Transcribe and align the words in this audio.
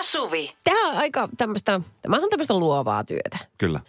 ja 0.00 0.04
Suvi. 0.04 0.52
Tämä 0.64 0.88
on 0.88 0.96
aika 0.96 1.28
tämmöistä, 1.36 1.80
tämähän 2.02 2.24
on 2.24 2.30
tämmöistä 2.30 2.54
luovaa 2.54 3.04
työtä. 3.04 3.38
Kyllä. 3.58 3.80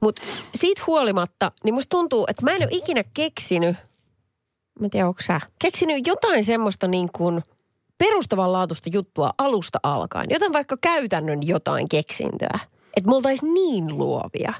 Mutta 0.00 0.22
siitä 0.54 0.82
huolimatta, 0.86 1.52
niin 1.64 1.74
musta 1.74 1.90
tuntuu, 1.90 2.26
että 2.28 2.44
mä 2.44 2.50
en 2.50 2.62
ole 2.62 2.68
ikinä 2.70 3.04
keksinyt, 3.14 3.76
mä 4.80 4.84
en 4.84 4.90
tiedä 4.90 5.08
onko 5.08 5.22
sä, 5.22 5.40
keksinyt 5.58 6.06
jotain 6.06 6.44
semmoista 6.44 6.88
niin 6.88 7.08
kuin 7.12 7.42
perustavanlaatuista 7.98 8.90
juttua 8.92 9.34
alusta 9.38 9.78
alkaen. 9.82 10.26
Jotain 10.30 10.52
vaikka 10.52 10.76
käytännön 10.80 11.46
jotain 11.46 11.88
keksintöä. 11.88 12.58
Että 12.96 13.10
me 13.10 13.16
oltaisiin 13.16 13.54
niin 13.54 13.98
luovia. 13.98 14.52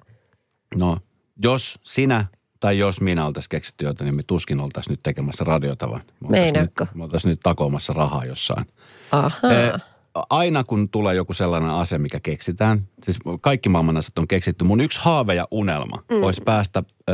No, 0.74 0.98
jos 1.42 1.78
sinä 1.82 2.24
tai 2.60 2.78
jos 2.78 3.00
minä 3.00 3.26
oltaisiin 3.26 3.50
keksitty 3.50 3.84
jotain, 3.84 4.06
niin 4.06 4.14
me 4.14 4.22
tuskin 4.22 4.60
oltaisiin 4.60 4.92
nyt 4.92 5.02
tekemässä 5.02 5.44
radiota, 5.44 5.90
vaan 5.90 6.02
me 6.20 6.26
oltaisiin 6.28 6.60
nyt, 6.60 6.94
me 6.94 7.04
oltaisiin 7.04 7.30
nyt 7.30 7.40
takoamassa 7.42 7.92
rahaa 7.92 8.24
jossain. 8.24 8.66
Ahaa. 9.12 9.52
Eh, 9.52 9.80
aina 10.30 10.64
kun 10.64 10.88
tulee 10.88 11.14
joku 11.14 11.34
sellainen 11.34 11.70
ase, 11.70 11.98
mikä 11.98 12.20
keksitään, 12.20 12.88
siis 13.02 13.18
kaikki 13.40 13.68
maailman 13.68 13.96
asiat 13.96 14.18
on 14.18 14.28
keksitty. 14.28 14.64
Mun 14.64 14.80
yksi 14.80 15.00
haave 15.02 15.34
ja 15.34 15.48
unelma 15.50 16.02
mm. 16.10 16.22
olisi 16.22 16.42
päästä 16.44 16.82
ö, 17.10 17.12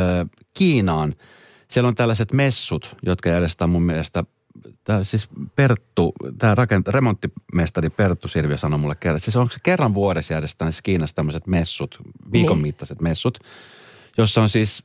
Kiinaan. 0.55 1.15
Siellä 1.71 1.89
on 1.89 1.95
tällaiset 1.95 2.33
messut, 2.33 2.97
jotka 3.03 3.29
järjestää 3.29 3.67
mun 3.67 3.83
mielestä, 3.83 4.25
tää, 4.85 5.05
siis 5.05 5.29
Perttu, 5.57 6.13
tämä 6.39 6.55
rakent- 6.55 6.93
remonttimestari 6.93 7.91
Perttu 7.91 8.29
Sirviö 8.29 8.57
sanoi 8.57 8.79
mulle 8.79 8.95
kerran, 8.95 9.17
että 9.17 9.25
siis 9.25 9.37
onko 9.37 9.53
se 9.53 9.61
kerran 9.63 9.95
vuodessa 9.95 10.35
järjestää 10.35 10.67
näissä 10.67 10.83
Kiinassa 10.83 11.17
tämmöiset 11.17 11.47
messut, 11.47 11.99
viikon 12.33 12.57
Niin. 12.57 12.63
mittaiset 12.63 13.01
messut, 13.01 13.39
jossa 14.19 14.43
on 14.43 14.49
siis 14.49 14.83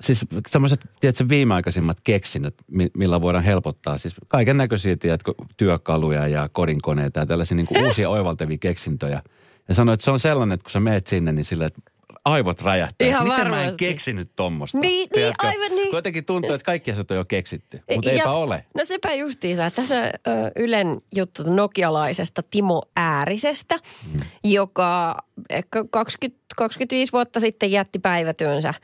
siis 0.00 0.24
tämmöiset, 0.50 0.80
tiedätkö, 1.00 1.24
viimeaikaisimmat 1.28 1.98
keksinnöt, 2.04 2.54
mi- 2.70 2.90
millä 2.96 3.20
voidaan 3.20 3.44
helpottaa 3.44 3.98
siis 3.98 4.14
kaiken 4.28 4.56
näköisiä, 4.56 4.96
tiedätkö, 4.96 5.34
työkaluja 5.56 6.28
ja 6.28 6.48
kodinkoneita 6.52 7.20
ja 7.20 7.26
tällaisia 7.26 7.56
niin 7.56 7.66
kuin 7.66 7.86
uusia 7.86 8.08
oivaltavia 8.10 8.58
keksintöjä. 8.60 9.22
Ja 9.68 9.74
sanoi, 9.74 9.92
että 9.94 10.04
se 10.04 10.10
on 10.10 10.20
sellainen, 10.20 10.54
että 10.54 10.64
kun 10.64 10.70
sä 10.70 10.80
meet 10.80 11.06
sinne, 11.06 11.32
niin 11.32 11.44
silleen, 11.44 11.66
että 11.66 11.80
aivot 12.24 12.62
räjähtää. 12.62 13.08
Ihan 13.08 13.22
Miten 13.28 13.38
mä 13.38 13.44
en 13.44 13.50
varmasti. 13.58 13.84
keksinyt 13.84 14.30
tommosta? 14.36 14.78
Niin, 14.78 15.08
niin, 15.16 15.32
aivan 15.38 15.70
niin. 15.70 15.88
Kun 15.88 15.98
jotenkin 15.98 16.24
tuntuu, 16.24 16.52
että 16.54 16.64
kaikki 16.64 16.90
asiat 16.90 17.10
on 17.10 17.16
jo 17.16 17.24
keksitty, 17.24 17.80
mutta 17.94 18.10
eipä 18.10 18.30
ole. 18.30 18.64
No 18.74 18.84
sepä 18.84 19.14
justiinsa. 19.14 19.70
Tässä 19.70 20.04
ö, 20.06 20.10
Ylen 20.56 21.00
juttu 21.16 21.42
nokialaisesta 21.54 22.42
Timo 22.50 22.82
Äärisestä, 22.96 23.74
Mm. 24.14 24.20
joka 24.44 25.16
ehkä 25.50 25.84
20, 25.90 26.40
25 26.56 27.12
vuotta 27.12 27.40
sitten 27.40 27.70
jätti 27.70 27.98
päivätyönsä 27.98 28.74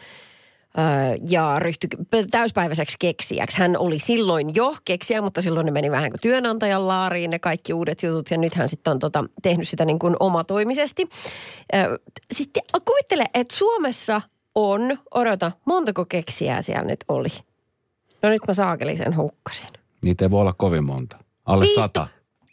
ja 1.28 1.58
ryhtyi 1.58 1.88
täyspäiväiseksi 2.30 2.96
keksijäksi. 2.98 3.58
Hän 3.58 3.76
oli 3.76 3.98
silloin 3.98 4.54
jo 4.54 4.76
keksijä, 4.84 5.22
mutta 5.22 5.42
silloin 5.42 5.66
ne 5.66 5.72
meni 5.72 5.90
vähän 5.90 6.10
kuin 6.10 6.20
työnantajan 6.20 6.88
laariin 6.88 7.30
ne 7.30 7.38
kaikki 7.38 7.72
uudet 7.72 8.02
jutut 8.02 8.30
ja 8.30 8.38
nyt 8.38 8.54
hän 8.54 8.68
sitten 8.68 8.90
on 8.90 8.98
tota, 8.98 9.24
tehnyt 9.42 9.68
sitä 9.68 9.84
niin 9.84 9.98
kuin 9.98 10.16
omatoimisesti. 10.20 11.08
Sitten 12.32 12.62
kuvittele, 12.84 13.24
että 13.34 13.56
Suomessa 13.56 14.22
on, 14.54 14.98
odota, 15.14 15.52
montako 15.64 16.04
keksijää 16.04 16.60
siellä 16.60 16.84
nyt 16.84 17.04
oli? 17.08 17.28
No 18.22 18.28
nyt 18.28 18.42
mä 18.48 18.54
saakelin 18.54 18.98
sen 18.98 19.16
hukkasin. 19.16 19.68
Niitä 20.02 20.24
ei 20.24 20.30
voi 20.30 20.40
olla 20.40 20.52
kovin 20.52 20.84
monta. 20.84 21.16
Alle 21.44 21.64
Viisi 21.64 21.80
sata. 21.80 22.08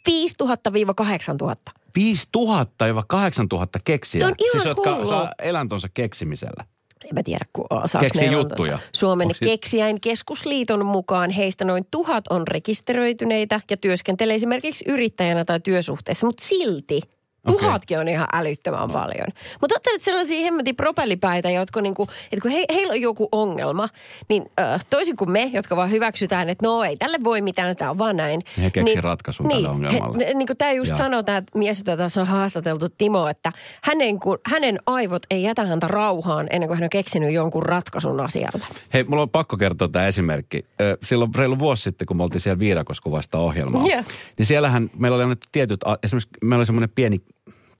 5000-8000. 0.08 1.72
5000 1.94 2.94
vai 2.94 3.02
8000 3.06 3.78
keksijää. 3.84 4.20
Tuo 4.20 4.28
on 4.28 4.34
ihan 4.38 4.52
siis 4.52 4.64
jotka 4.64 5.06
saa 5.06 5.32
elantonsa 5.38 5.88
keksimisellä. 5.94 6.64
En 7.10 7.14
mä 7.14 7.22
tiedä, 7.22 7.44
kun 7.52 7.66
saa 7.86 8.00
Keksii 8.00 8.32
juttuja. 8.32 8.78
Suomen 8.92 9.26
Onks 9.26 9.40
keksijäin 9.40 10.00
keskusliiton 10.00 10.86
mukaan 10.86 11.30
heistä 11.30 11.64
noin 11.64 11.86
tuhat 11.90 12.24
on 12.30 12.48
rekisteröityneitä 12.48 13.60
ja 13.70 13.76
työskentelee 13.76 14.34
esimerkiksi 14.34 14.84
yrittäjänä 14.88 15.44
tai 15.44 15.60
työsuhteessa, 15.60 16.26
mutta 16.26 16.44
silti 16.44 17.00
Tuhatkin 17.46 17.98
on 17.98 18.08
ihan 18.08 18.28
älyttömän 18.32 18.90
paljon. 18.92 19.26
Mutta 19.60 19.74
ajattelet 19.74 20.02
sellaisia 20.02 20.42
hemmetin 20.42 20.76
propellipäitä, 20.76 21.50
jotka 21.50 21.80
niinku, 21.80 22.02
että 22.32 22.42
kun 22.42 22.50
he, 22.50 22.64
heillä 22.72 22.92
on 22.92 23.00
joku 23.00 23.28
ongelma, 23.32 23.88
niin 24.28 24.50
äh, 24.60 24.86
toisin 24.90 25.16
kuin 25.16 25.30
me, 25.30 25.50
jotka 25.52 25.76
vaan 25.76 25.90
hyväksytään, 25.90 26.48
että 26.48 26.66
no 26.66 26.84
ei 26.84 26.96
tälle 26.96 27.18
voi 27.24 27.40
mitään, 27.40 27.76
tämä 27.76 27.90
on 27.90 27.98
vaan 27.98 28.16
näin. 28.16 28.42
He 28.62 28.70
keksii 28.70 29.00
ratkaisun 29.00 29.48
tälle 29.48 29.68
ongelmalle. 29.68 30.26
He, 30.26 30.34
niin 30.34 30.46
kuin 30.46 30.56
tämä 30.56 30.72
just 30.72 30.94
sanoo, 30.94 31.22
tämä 31.22 31.42
mies, 31.54 31.78
jota 31.78 31.96
tässä 31.96 32.20
on 32.20 32.26
haastateltu, 32.26 32.88
Timo, 32.88 33.28
että 33.28 33.52
hänen, 33.82 34.20
kun, 34.20 34.38
hänen 34.46 34.78
aivot 34.86 35.22
ei 35.30 35.42
jätä 35.42 35.64
häntä 35.64 35.88
rauhaan 35.88 36.46
ennen 36.50 36.68
kuin 36.68 36.76
hän 36.76 36.84
on 36.84 36.90
keksinyt 36.90 37.32
jonkun 37.32 37.62
ratkaisun 37.62 38.20
asialle. 38.20 38.64
Hei, 38.94 39.04
mulla 39.04 39.22
on 39.22 39.30
pakko 39.30 39.56
kertoa 39.56 39.88
tämä 39.88 40.06
esimerkki. 40.06 40.64
Ö, 40.80 40.98
Silloin 41.02 41.34
reilu 41.34 41.58
vuosi 41.58 41.82
sitten, 41.82 42.06
kun 42.06 42.16
me 42.16 42.22
oltiin 42.22 42.40
siellä 42.40 42.58
Viidakossa 42.58 43.02
kuvasta 43.02 43.38
ohjelmaa, 43.38 43.86
Joo. 43.86 44.02
niin 44.38 44.46
siellähän 44.46 44.90
meillä 44.96 45.14
oli 45.14 45.22
annettu 45.22 45.48
tietyt, 45.52 45.80
esimerkiksi 46.02 46.30
meillä 46.42 46.60
oli 46.60 46.66
semmoinen 46.66 46.90
pieni 46.94 47.20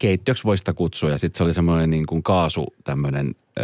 keittiöksi 0.01 0.45
voi 0.45 0.59
sitä 0.59 0.73
kutsua, 0.73 1.11
ja 1.11 1.19
sitten 1.19 1.39
se 1.39 1.45
oli 1.45 1.55
semmoinen 1.55 1.91
niin 1.91 2.07
kuin 2.07 2.23
kaasu 2.23 2.67
tämmöinen 2.85 3.35
ö, 3.59 3.63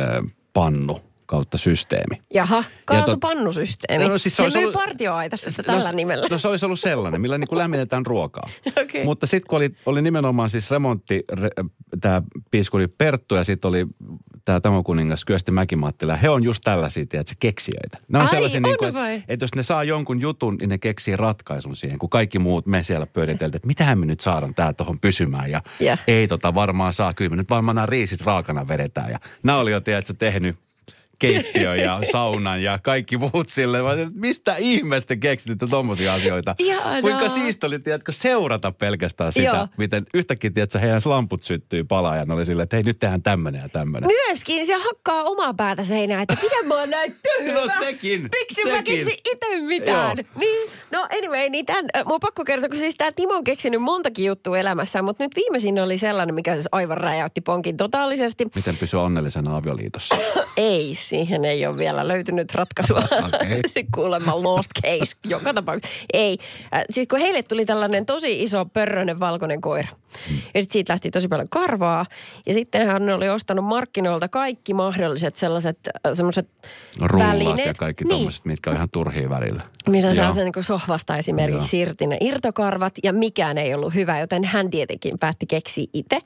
pannu 0.52 1.00
kautta 1.26 1.58
systeemi. 1.58 2.22
Jaha, 2.34 2.64
kaasupannusysteemi. 2.84 4.04
No, 4.04 4.10
no 4.10 4.18
siis 4.18 4.36
se 4.36 4.42
ne 4.42 4.48
myy 4.54 4.58
ollut- 4.58 4.72
partioaitassa 4.72 5.62
tällä 5.62 5.90
no, 5.90 5.96
nimellä. 5.96 6.26
No 6.30 6.38
se 6.38 6.48
olisi 6.48 6.64
ollut 6.66 6.80
sellainen, 6.80 7.20
millä 7.20 7.38
niin 7.38 7.48
kuin 7.48 7.58
lämmitetään 7.58 8.06
ruokaa. 8.06 8.48
Okei. 8.82 9.04
Mutta 9.04 9.26
sitten 9.26 9.48
kun 9.48 9.56
oli, 9.56 9.70
oli 9.86 10.02
nimenomaan 10.02 10.50
siis 10.50 10.70
remontti, 10.70 11.24
tämä 12.00 12.22
piiskuri 12.50 12.88
Perttu 12.88 13.34
ja 13.34 13.44
sitten 13.44 13.68
oli 13.68 13.86
tämä 14.46 14.60
Tamo 14.60 14.82
Kuningas 14.82 15.24
Kyösti 15.24 15.50
Mäkimattila. 15.52 16.16
He 16.16 16.28
on 16.28 16.44
just 16.44 16.60
tällaisia, 16.64 17.06
tiedätkö, 17.06 17.34
keksijöitä. 17.40 17.98
Ne 18.08 18.18
on 18.18 18.24
Ai, 18.24 18.30
sellaisia, 18.30 18.58
on 18.58 18.62
niin 18.62 18.78
kuin, 18.78 18.94
vai? 18.94 19.14
että, 19.14 19.24
että 19.32 19.42
jos 19.44 19.54
ne 19.54 19.62
saa 19.62 19.84
jonkun 19.84 20.20
jutun, 20.20 20.56
niin 20.60 20.68
ne 20.68 20.78
keksii 20.78 21.16
ratkaisun 21.16 21.76
siihen, 21.76 21.98
kun 21.98 22.10
kaikki 22.10 22.38
muut 22.38 22.66
me 22.66 22.82
siellä 22.82 23.06
pyöriteltiin, 23.06 23.56
että 23.56 23.66
mitähän 23.66 23.98
me 23.98 24.06
nyt 24.06 24.20
saadaan 24.20 24.54
tää 24.54 24.72
tuohon 24.72 25.00
pysymään. 25.00 25.50
Ja 25.50 25.60
Ja. 25.80 25.98
ei 26.06 26.28
tota 26.28 26.54
varmaan 26.54 26.92
saa, 26.92 27.14
kyllä 27.14 27.30
me 27.30 27.36
nyt 27.36 27.50
varmaan 27.50 27.74
nämä 27.74 27.86
riisit 27.86 28.20
raakana 28.20 28.68
vedetään. 28.68 29.10
Ja 29.10 29.18
nämä 29.42 29.58
oli 29.58 29.70
jo, 29.72 29.80
tiedätkö, 29.80 30.14
tehnyt 30.14 30.56
keittiö 31.18 31.76
ja 31.76 32.00
saunan 32.12 32.62
ja 32.62 32.78
kaikki 32.82 33.16
muut 33.16 33.48
sille. 33.48 33.82
Mä 33.82 33.88
Mistä 34.14 34.56
ihmeestä 34.56 35.16
keksitte 35.16 35.66
tommosia 35.66 36.14
asioita? 36.14 36.54
Ihanaa. 36.58 37.00
Kuinka 37.00 37.28
siisti 37.28 37.66
oli, 37.66 37.78
tiedätkö, 37.78 38.12
seurata 38.12 38.72
pelkästään 38.72 39.32
sitä, 39.32 39.46
Joo. 39.46 39.68
miten 39.78 40.06
yhtäkkiä, 40.14 40.50
tiedätkö, 40.50 40.78
heidän 40.78 41.00
lamput 41.04 41.42
syttyy 41.42 41.84
palaa 41.84 42.16
ja 42.16 42.24
ne 42.24 42.34
oli 42.34 42.46
silleen, 42.46 42.64
että 42.64 42.76
hei 42.76 42.82
nyt 42.82 42.98
tehdään 42.98 43.22
tämmönen 43.22 43.62
ja 43.62 43.68
tämmönen. 43.68 44.10
Myöskin 44.26 44.66
se 44.66 44.74
hakkaa 44.74 45.22
omaa 45.22 45.54
päätä 45.54 45.82
seinään, 45.84 46.22
että 46.22 46.36
mitä 46.42 46.62
mä 46.64 46.74
oon 46.74 46.90
näin 46.90 47.16
tyhmä. 47.38 47.52
No 47.52 47.68
sekin, 47.84 48.22
Miksi 48.22 48.64
mä 48.64 48.76
sekin. 48.76 48.94
keksin 48.94 49.18
itse 49.32 49.46
mitään? 49.66 50.16
Joo. 50.18 50.26
Niin, 50.38 50.70
no 50.90 51.06
anyway, 51.18 51.48
niin 51.48 51.66
tämän, 51.66 51.84
äh, 51.96 52.04
mun 52.04 52.14
on 52.14 52.20
pakko 52.20 52.44
kertoa, 52.44 52.68
kun 52.68 52.78
siis 52.78 52.94
tämä 52.94 53.12
Timo 53.12 53.34
on 53.34 53.44
keksinyt 53.44 53.82
montakin 53.82 54.24
juttua 54.24 54.58
elämässään, 54.58 55.04
mutta 55.04 55.24
nyt 55.24 55.36
viimeisin 55.36 55.78
oli 55.78 55.98
sellainen, 55.98 56.34
mikä 56.34 56.52
siis 56.54 56.68
aivan 56.72 56.98
räjäytti 56.98 57.40
ponkin 57.40 57.76
totaalisesti. 57.76 58.46
Miten 58.54 58.76
pysyä 58.76 59.00
onnellisena 59.00 59.56
avioliitossa? 59.56 60.16
Ei, 60.56 60.94
siihen 61.08 61.44
ei 61.44 61.66
ole 61.66 61.78
vielä 61.78 62.08
löytynyt 62.08 62.54
ratkaisua. 62.54 62.98
Okei. 62.98 63.62
Kuulemma 63.94 64.42
lost 64.42 64.70
case 64.82 65.12
joka 65.24 65.54
tapauksessa. 65.54 65.96
Ei. 66.12 66.38
Äh, 66.74 66.84
siis 66.90 67.08
kun 67.08 67.18
heille 67.18 67.42
tuli 67.42 67.66
tällainen 67.66 68.06
tosi 68.06 68.42
iso 68.42 68.64
pörröinen 68.64 69.20
valkoinen 69.20 69.60
koira. 69.60 69.88
Hmm. 70.28 70.36
Ja 70.54 70.62
sitten 70.62 70.72
siitä 70.72 70.92
lähti 70.92 71.10
tosi 71.10 71.28
paljon 71.28 71.48
karvaa. 71.50 72.06
Ja 72.46 72.54
sitten 72.54 72.86
hän 72.86 73.10
oli 73.10 73.28
ostanut 73.28 73.64
markkinoilta 73.64 74.28
kaikki 74.28 74.74
mahdolliset 74.74 75.36
sellaiset 75.36 75.78
äh, 75.86 76.12
semmoiset 76.12 76.48
välineet. 77.00 77.66
ja 77.66 77.74
kaikki 77.74 78.04
niin. 78.04 78.16
tommoset, 78.16 78.44
mitkä 78.44 78.70
on 78.70 78.76
ihan 78.76 78.88
turhia 78.92 79.30
välillä. 79.30 79.62
Missä 79.88 80.08
Joo. 80.08 80.14
saa 80.14 80.32
sen 80.32 80.50
niin 80.54 80.64
sohvasta 80.64 81.16
esimerkiksi 81.16 81.78
irti 81.78 82.06
ne 82.06 82.18
irtokarvat 82.20 82.94
ja 83.02 83.12
mikään 83.12 83.58
ei 83.58 83.74
ollut 83.74 83.94
hyvä, 83.94 84.20
joten 84.20 84.44
hän 84.44 84.70
tietenkin 84.70 85.18
päätti 85.18 85.46
keksiä 85.46 85.86
itse. 85.92 86.18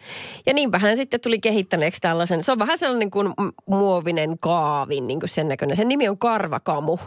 Ja 0.46 0.54
niinpä 0.54 0.78
hän 0.78 0.96
sitten 0.96 1.20
tuli 1.20 1.38
kehittäneeksi 1.38 2.00
tällaisen, 2.00 2.44
se 2.44 2.52
on 2.52 2.58
vähän 2.58 2.78
sellainen 2.78 3.10
kuin 3.10 3.28
m- 3.28 3.48
muovinen 3.66 4.38
kaavin, 4.40 5.06
niin 5.06 5.20
kuin 5.20 5.30
sen 5.30 5.48
näköinen. 5.48 5.76
Sen 5.76 5.88
nimi 5.88 6.08
on 6.08 6.18
karvakamu, 6.18 6.98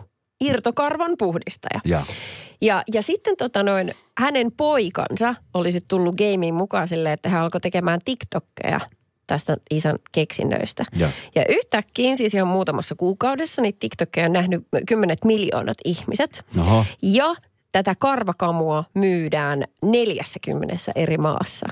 irtokarvan 0.42 1.12
puhdistaja. 1.18 1.82
Ja. 1.86 2.02
Ja, 2.64 2.84
ja 2.94 3.02
sitten 3.02 3.38
tota 3.38 3.64
noin, 3.64 3.92
hänen 4.18 4.52
poikansa 4.52 5.36
olisi 5.54 5.80
tullut 5.88 6.16
gameen 6.16 6.54
mukaan 6.54 6.88
silleen, 6.88 7.14
että 7.14 7.30
hän 7.30 7.42
alkoi 7.42 7.62
tekemään 7.62 8.00
TikTokkeja 8.06 8.80
tästä 9.28 9.56
isän 9.72 9.96
keksinnöistä. 10.12 10.86
Ja. 10.96 11.10
ja 11.36 11.46
yhtäkkiä 11.50 12.16
siis 12.16 12.34
ihan 12.34 12.48
muutamassa 12.48 12.96
kuukaudessa 12.96 13.62
niin 13.62 13.76
TikTokkeja 13.80 14.26
on 14.26 14.34
nähnyt 14.34 14.68
kymmenet 14.88 15.26
miljoonat 15.26 15.78
ihmiset. 15.86 16.46
Oho. 16.60 16.86
Ja 17.02 17.36
tätä 17.72 17.96
karvakamua 18.00 18.84
myydään 18.94 19.64
40 19.82 20.76
eri 20.96 21.18
maassa. 21.18 21.66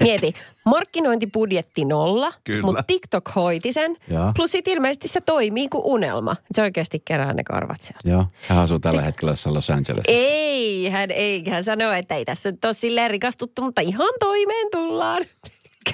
Mieti, 0.00 0.34
markkinointibudjetti 0.64 1.84
nolla, 1.84 2.32
mutta 2.62 2.82
TikTok 2.82 3.30
hoiti 3.34 3.72
sen. 3.72 3.96
Joo. 4.08 4.32
Plus 4.36 4.50
sit 4.50 4.68
ilmeisesti 4.68 5.08
se 5.08 5.20
toimii 5.20 5.68
kuin 5.68 5.84
unelma. 5.84 6.36
Se 6.52 6.62
oikeasti 6.62 7.02
kerää 7.04 7.32
ne 7.32 7.44
karvat 7.44 7.82
sieltä. 7.82 8.08
Joo, 8.10 8.26
hän 8.48 8.58
asuu 8.58 8.78
tällä 8.78 9.02
hetkellä 9.02 9.32
jossain 9.32 9.54
Los 9.54 9.70
Angelesissa. 9.70 10.12
Ei, 10.12 10.88
hän 10.88 11.10
ei. 11.10 11.50
Hän 11.50 11.64
sanoi, 11.64 11.98
että 11.98 12.14
ei 12.14 12.24
tässä 12.24 12.50
nyt 12.50 12.64
ole 12.64 12.72
silleen 12.72 13.10
rikastuttu, 13.10 13.62
mutta 13.62 13.80
ihan 13.80 14.14
toimeen 14.20 14.68
tullaan. 14.72 15.24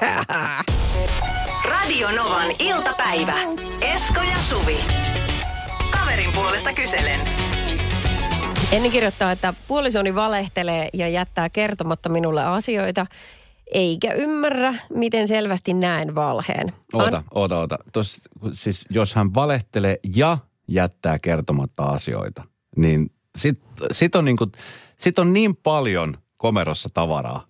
Kää. 0.01 0.65
Radio 1.71 2.11
Novan 2.11 2.51
iltapäivä. 2.59 3.35
Esko 3.95 4.21
ja 4.21 4.37
Suvi. 4.37 4.77
Kaverin 5.91 6.33
puolesta 6.33 6.73
kyselen. 6.73 7.21
Enni 8.73 8.91
kirjoittaa, 8.91 9.33
että 9.33 9.55
puolisoni 9.69 10.15
valehtelee 10.15 10.89
ja 10.93 11.09
jättää 11.09 11.49
kertomatta 11.49 12.09
minulle 12.09 12.45
asioita, 12.45 13.07
eikä 13.73 14.13
ymmärrä, 14.13 14.75
miten 14.95 15.29
selvästi 15.29 15.75
näen 15.75 16.15
valheen. 16.15 16.73
Oota, 16.93 17.17
An- 17.17 17.25
oota, 17.35 17.59
oota. 17.59 17.79
Tos, 17.93 18.21
siis 18.53 18.85
jos 18.91 19.15
hän 19.15 19.35
valehtelee 19.35 19.99
ja 20.17 20.39
jättää 20.69 21.19
kertomatta 21.19 21.83
asioita, 21.83 22.43
niin 22.77 23.11
sit, 23.39 23.59
sit, 23.93 24.15
on, 24.17 24.25
niinku, 24.25 24.47
sit 24.99 25.19
on 25.19 25.33
niin 25.33 25.57
paljon 25.57 26.19
komerossa 26.37 26.89
tavaraa. 26.95 27.47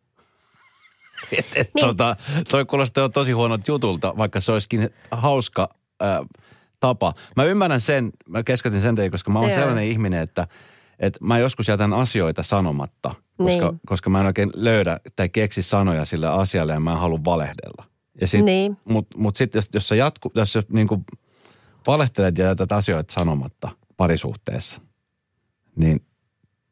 Et, 1.38 1.46
et, 1.54 1.70
Niin. 1.74 1.86
tota, 1.86 2.16
toi 2.50 2.64
kuulostaa 2.64 3.02
jo 3.02 3.08
tosi 3.08 3.32
huonot 3.32 3.68
jutulta, 3.68 4.14
vaikka 4.16 4.40
se 4.40 4.52
olisikin 4.52 4.90
hauska 5.10 5.68
ää, 6.00 6.22
tapa. 6.80 7.14
Mä 7.36 7.44
ymmärrän 7.44 7.80
sen, 7.80 8.10
mä 8.28 8.42
keskeytin 8.42 8.80
sen 8.82 8.96
teille, 8.96 9.10
koska 9.10 9.30
mä 9.30 9.38
oon 9.38 9.50
Joo. 9.50 9.58
sellainen 9.58 9.84
ihminen, 9.84 10.22
että, 10.22 10.46
että 11.00 11.18
mä 11.22 11.38
joskus 11.38 11.68
jätän 11.68 11.92
asioita 11.92 12.42
sanomatta, 12.42 13.14
koska, 13.36 13.70
Niin. 13.70 13.80
koska 13.86 14.10
mä 14.10 14.20
en 14.20 14.26
oikein 14.26 14.50
löydä 14.54 15.00
tai 15.16 15.28
keksi 15.28 15.62
sanoja 15.62 16.04
sille 16.04 16.28
asialle 16.28 16.72
ja 16.72 16.80
mä 16.80 16.92
en 16.92 16.98
halua 16.98 17.20
valehdella. 17.24 17.84
Ja 18.20 18.26
sit, 18.28 18.44
Niin. 18.44 18.76
Mutta 18.84 19.18
mut 19.18 19.36
sitten 19.36 19.58
jos, 19.58 19.68
jos 19.74 19.88
sä 19.88 19.94
jatku, 19.94 20.32
jos 20.34 20.52
sä 20.52 20.62
niinku 20.72 21.04
valehtelet 21.86 22.38
ja 22.38 22.44
jätät 22.46 22.72
asioita 22.72 23.14
sanomatta 23.14 23.68
parisuhteessa, 23.96 24.80
niin 25.76 26.00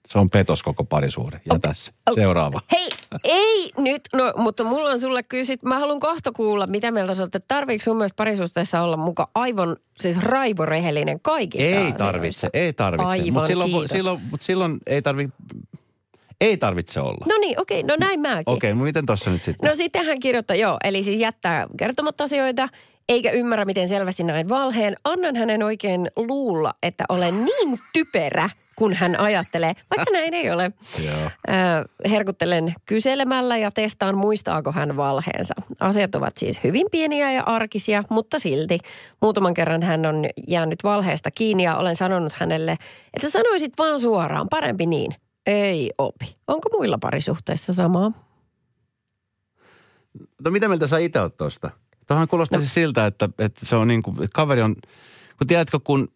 se 0.08 0.18
on 0.18 0.30
petos 0.30 0.62
koko 0.62 0.84
parisuhde. 0.84 1.40
Jätä 1.52 1.72
se. 1.72 1.92
Seuraava. 2.14 2.60
Hei, 2.72 2.88
ei 3.24 3.70
nyt, 3.78 4.02
no, 4.12 4.32
mutta 4.36 4.64
mulla 4.64 4.90
on 4.90 5.00
sulle 5.00 5.22
kyllä 5.22 5.44
sit, 5.44 5.62
mä 5.62 5.78
haluan 5.78 6.00
kohta 6.00 6.32
kuulla, 6.32 6.66
mitä 6.66 6.90
mieltä 6.90 7.14
sä 7.14 7.22
oot, 7.22 7.34
että 7.34 7.54
tarviiko 7.54 7.84
sun 7.84 7.96
mielestä 7.96 8.16
parisuhteessa 8.16 8.82
olla 8.82 8.96
muka 8.96 9.30
aivan 9.34 9.76
siis 10.00 10.16
raivorehellinen 10.16 11.20
kaikista 11.20 11.68
Ei 11.68 11.76
asioista? 11.76 11.98
tarvitse, 12.04 12.50
ei 12.52 12.72
tarvitse. 12.72 13.06
Aivan, 13.06 13.32
Mutta 13.32 13.46
silloin, 13.46 13.70
kiitos. 13.70 13.90
silloin, 13.90 14.20
mut 14.30 14.42
silloin 14.42 14.78
ei 14.86 15.02
tarvitse, 15.02 15.36
ei 16.40 16.56
tarvitse 16.56 17.00
olla. 17.00 17.26
No 17.28 17.38
niin, 17.40 17.60
okei, 17.60 17.82
no 17.82 17.96
näin 18.00 18.20
mäkin. 18.20 18.44
Okei, 18.46 18.72
okay, 18.72 18.84
miten 18.84 19.06
tuossa 19.06 19.30
nyt 19.30 19.44
sitten? 19.44 19.68
No 19.68 19.74
sitten 19.74 20.06
hän 20.06 20.20
kirjoittaa, 20.20 20.56
joo, 20.56 20.76
eli 20.84 21.02
siis 21.02 21.20
jättää 21.20 21.66
kertomatta 21.78 22.24
asioita, 22.24 22.68
eikä 23.08 23.30
ymmärrä, 23.30 23.64
miten 23.64 23.88
selvästi 23.88 24.24
näin 24.24 24.48
valheen. 24.48 24.96
Annan 25.04 25.36
hänen 25.36 25.62
oikein 25.62 26.10
luulla, 26.16 26.74
että 26.82 27.04
olen 27.08 27.44
niin 27.44 27.78
typerä, 27.92 28.50
kun 28.78 28.94
hän 28.94 29.20
ajattelee, 29.20 29.72
vaikka 29.96 30.12
näin 30.12 30.34
ei 30.34 30.50
ole. 30.50 30.72
Joo. 30.98 31.30
Herkuttelen 32.10 32.74
kyselemällä 32.86 33.56
ja 33.56 33.70
testaan, 33.70 34.16
muistaako 34.16 34.72
hän 34.72 34.96
valheensa. 34.96 35.54
Asiat 35.80 36.14
ovat 36.14 36.36
siis 36.36 36.60
hyvin 36.64 36.86
pieniä 36.90 37.32
ja 37.32 37.42
arkisia, 37.42 38.04
mutta 38.10 38.38
silti. 38.38 38.78
Muutaman 39.22 39.54
kerran 39.54 39.82
hän 39.82 40.06
on 40.06 40.24
jäänyt 40.48 40.84
valheesta 40.84 41.30
kiinni 41.30 41.62
ja 41.62 41.76
olen 41.76 41.96
sanonut 41.96 42.32
hänelle, 42.32 42.76
että 43.14 43.30
sanoisit 43.30 43.72
vaan 43.78 44.00
suoraan, 44.00 44.48
parempi 44.48 44.86
niin. 44.86 45.14
Ei 45.46 45.90
opi. 45.98 46.36
Onko 46.46 46.68
muilla 46.72 46.98
parisuhteissa 47.00 47.72
samaa? 47.72 48.12
No 50.44 50.50
mitä 50.50 50.68
mieltä 50.68 50.86
sä 50.86 50.98
itse 50.98 51.20
oot 51.20 51.36
tuosta? 51.36 51.70
Tuohan 52.06 52.28
kuulostaisi 52.28 52.66
no. 52.66 52.70
siltä, 52.70 53.06
että, 53.06 53.28
että 53.38 53.66
se 53.66 53.76
on 53.76 53.88
niin 53.88 54.02
kuin, 54.02 54.16
kaveri 54.34 54.62
on, 54.62 54.76
kun 55.38 55.46
tiedätkö, 55.46 55.80
kun 55.84 56.08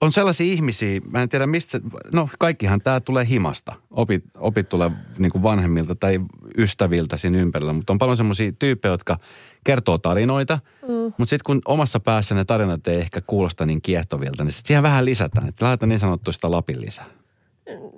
on 0.00 0.12
sellaisia 0.12 0.52
ihmisiä, 0.52 1.00
mä 1.10 1.22
en 1.22 1.28
tiedä 1.28 1.46
mistä, 1.46 1.80
no 2.12 2.28
kaikkihan 2.38 2.80
tämä 2.80 3.00
tulee 3.00 3.26
himasta. 3.28 3.74
Opit, 3.90 4.24
opit 4.36 4.68
tulee 4.68 4.90
niin 5.18 5.32
kuin 5.32 5.42
vanhemmilta 5.42 5.94
tai 5.94 6.20
ystäviltä 6.58 7.16
siinä 7.16 7.38
ympärillä, 7.38 7.72
mutta 7.72 7.92
on 7.92 7.98
paljon 7.98 8.16
semmoisia 8.16 8.52
tyyppejä, 8.52 8.92
jotka 8.92 9.18
kertoo 9.64 9.98
tarinoita, 9.98 10.58
mm. 10.82 10.88
mutta 10.88 11.26
sitten 11.30 11.44
kun 11.44 11.62
omassa 11.64 12.00
päässä 12.00 12.34
ne 12.34 12.44
tarinat 12.44 12.86
ei 12.86 13.00
ehkä 13.00 13.20
kuulosta 13.20 13.66
niin 13.66 13.82
kiehtovilta, 13.82 14.44
niin 14.44 14.52
sitten 14.52 14.68
siihen 14.68 14.82
vähän 14.82 15.04
lisätään, 15.04 15.48
että 15.48 15.64
lähdetään 15.64 15.88
niin 15.88 16.00
sanottu 16.00 16.32
sitä 16.32 16.50
Lapin 16.50 16.80
lisää. 16.80 17.06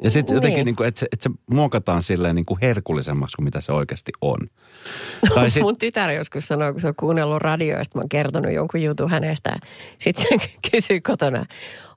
Ja 0.03 0.11
sitten 0.11 0.35
jotenkin, 0.35 0.57
Niin. 0.57 0.65
niin 0.65 0.77
kuin, 0.77 0.89
että, 0.89 1.01
se, 1.01 1.07
että 1.13 1.23
se 1.23 1.31
muokataan 1.51 2.03
silleen 2.03 2.35
niin 2.35 2.47
kuin 2.47 2.59
herkullisemmaksi 2.63 3.37
kuin 3.37 3.45
mitä 3.45 3.61
se 3.61 3.73
oikeasti 3.73 4.13
on. 4.21 4.39
Tai 5.35 5.51
sit, 5.51 5.63
Mun 5.63 5.77
tytär 5.77 6.11
joskus 6.11 6.49
sanoi, 6.49 6.73
kun 6.73 6.81
se 6.81 6.89
on 6.89 6.95
kuunnellut 7.01 7.43
radioista, 7.43 7.99
mä 7.99 8.01
oon 8.01 8.09
kertonut 8.09 8.53
jonkun 8.53 8.83
jutun 8.83 9.11
hänestä. 9.11 9.57
Sitten 9.99 10.25
se 10.29 10.49
kysyi 10.71 11.01
kotona, 11.01 11.47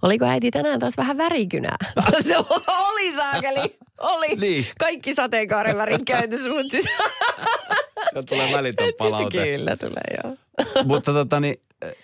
oliko 0.02 0.26
äiti 0.26 0.52
tänään 0.52 0.80
taas 0.80 0.98
vähän 0.98 1.18
värikynää? 1.18 1.78
Se 2.28 2.38
oli 2.38 3.16
saakeli, 3.16 3.78
oli. 4.00 4.36
Niin. 4.36 4.68
Kaikki 4.80 5.14
sateenkaaren 5.14 5.78
värin 5.78 6.06
käytös, 6.06 6.42
mutta 6.42 6.72
siis... 6.72 6.86
tulee 8.30 8.52
välitön 8.52 8.94
palaute. 8.98 9.44
Kyllä 9.44 9.78
tulee, 9.78 10.20
joo. 10.24 10.36
Mutta 10.86 11.14
tota 11.14 11.40
niin, 11.40 11.56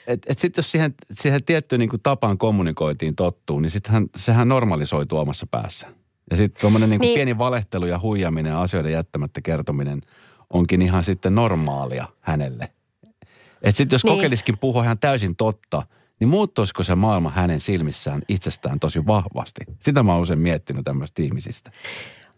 et, 0.08 0.22
et 0.28 0.40
sitten 0.40 0.62
jos 0.62 0.72
siihen, 0.72 0.94
siihen 1.14 1.44
tiettyyn 1.44 1.80
niin 1.80 1.90
kuin 1.90 2.02
tapaan 2.02 2.38
kommunikoitiin 2.38 3.16
tottuu, 3.16 3.60
niin 3.60 3.72
sittenhän 3.72 4.06
sehän 4.16 4.50
normalisoituu 4.50 5.20
omassa 5.20 5.48
päässä. 5.52 5.88
Ja 6.32 6.38
sitten 6.38 6.62
tuommoinen 6.62 6.90
niin 6.90 7.02
Niin. 7.02 7.14
pieni 7.14 7.38
valehtelu 7.38 7.86
ja 7.86 8.00
huijaminen 8.00 8.50
ja 8.50 8.62
asioiden 8.62 8.92
jättämättä 8.92 9.42
kertominen 9.42 10.02
onkin 10.50 10.82
ihan 10.82 11.04
sitten 11.04 11.36
normaalia 11.36 12.06
hänelle. 12.22 12.70
Että 13.62 13.78
sitten 13.78 13.96
jos 13.96 14.04
Niin. 14.04 14.12
niin. 14.12 14.18
kokeilisikin 14.18 14.58
puhua 14.58 14.84
ihan 14.84 15.00
täysin 15.00 15.36
totta, 15.36 15.84
niin 16.20 16.28
muuttuisiko 16.28 16.84
se 16.84 16.96
maailma 16.96 17.30
hänen 17.30 17.60
silmissään 17.60 18.22
itsestään 18.28 18.80
tosi 18.80 19.06
vahvasti? 19.06 19.62
Sitä 19.80 20.04
mä 20.04 20.14
oon 20.14 20.22
usein 20.22 20.40
miettinyt 20.40 20.84
tämmöistä 20.86 21.22
ihmisistä. 21.22 21.72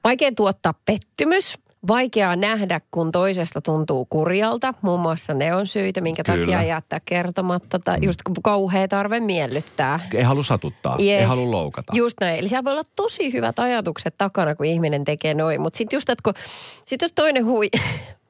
Vaikea 0.04 0.32
tuottaa 0.36 0.74
pettymys. 0.86 1.58
Vaikeaa 1.88 2.36
nähdä, 2.36 2.81
kun 2.92 3.12
toisesta 3.12 3.62
tuntuu 3.62 4.06
kurjalta. 4.06 4.74
Muun 4.81 5.00
muassa 5.00 5.33
ne 5.33 5.56
on 5.56 5.68
syitä, 5.68 6.01
minkä 6.01 6.24
Kyllä. 6.24 6.39
takia 6.39 6.63
jättää 6.63 7.01
kertomatta. 7.06 7.80
Tai 7.80 7.98
just 8.01 8.19
kun 8.22 8.36
kauhea 8.44 8.88
tarve 8.88 9.19
miellyttää. 9.19 10.00
Ei 10.13 10.24
halua 10.24 10.44
satuttaa, 10.44 10.98
yes. 11.00 11.10
ei 11.10 11.24
halua 11.24 11.51
loukata. 11.51 11.94
Just 11.95 12.18
näin. 12.22 12.39
Eli 12.39 12.48
siellä 12.48 12.63
voi 12.63 12.74
olla 12.74 12.83
tosi 12.95 13.33
hyvät 13.33 13.60
ajatukset 13.60 14.16
takana, 14.18 14.56
kun 14.56 14.66
ihminen 14.66 15.06
tekee 15.06 15.33
noin. 15.33 15.62
Mutta 15.62 15.78
sitten 15.78 15.98
just, 15.98 16.10
että 16.10 16.22
kun, 16.24 16.33
sit 16.86 17.01
jos 17.01 17.13
toinen 17.13 17.45
hui... 17.45 17.69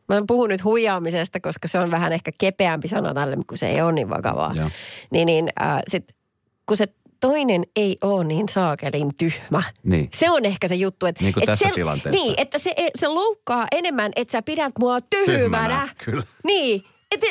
Mä 0.08 0.22
puhun 0.28 0.50
nyt 0.50 0.64
huijaamisesta, 0.64 1.40
koska 1.40 1.68
se 1.68 1.80
on 1.80 1.92
vähän 1.92 2.14
ehkä 2.14 2.32
kepeämpi 2.38 2.88
sana 2.88 3.14
tälle, 3.14 3.38
kun 3.48 3.58
se 3.58 3.68
ei 3.68 3.82
ole 3.82 3.92
niin 3.92 4.10
vakavaa. 4.10 4.54
Joo. 4.56 4.70
Niin, 5.12 5.26
niin 5.26 5.50
äh, 5.62 5.80
sit, 5.88 6.16
kun 6.66 6.78
se 6.78 6.88
toinen 7.22 7.64
ei 7.76 7.98
ole 8.02 8.24
niin 8.24 8.50
saakelin 8.50 9.12
tyhmä. 9.18 9.64
Niin. 9.84 10.10
Se 10.14 10.30
on 10.30 10.46
ehkä 10.46 10.68
se 10.68 10.76
juttu, 10.76 11.06
että... 11.06 11.24
Niin 11.24 11.34
kuin 11.34 11.44
et 11.44 11.48
tässä 11.48 11.68
se, 11.68 11.76
tilanteessa. 11.76 12.26
Niin, 12.26 12.34
että 12.38 12.58
se, 12.58 12.76
se 12.96 13.08
loukkaa 13.08 13.68
enemmän, 13.72 14.12
että 14.16 14.32
sä 14.32 14.42
pidät 14.42 14.74
mua 14.80 14.98
tyhmänä. 15.02 15.38
Tyhmänä, 15.38 15.90
kyllä. 16.06 16.24
Niin, 16.44 16.84
että 17.12 17.28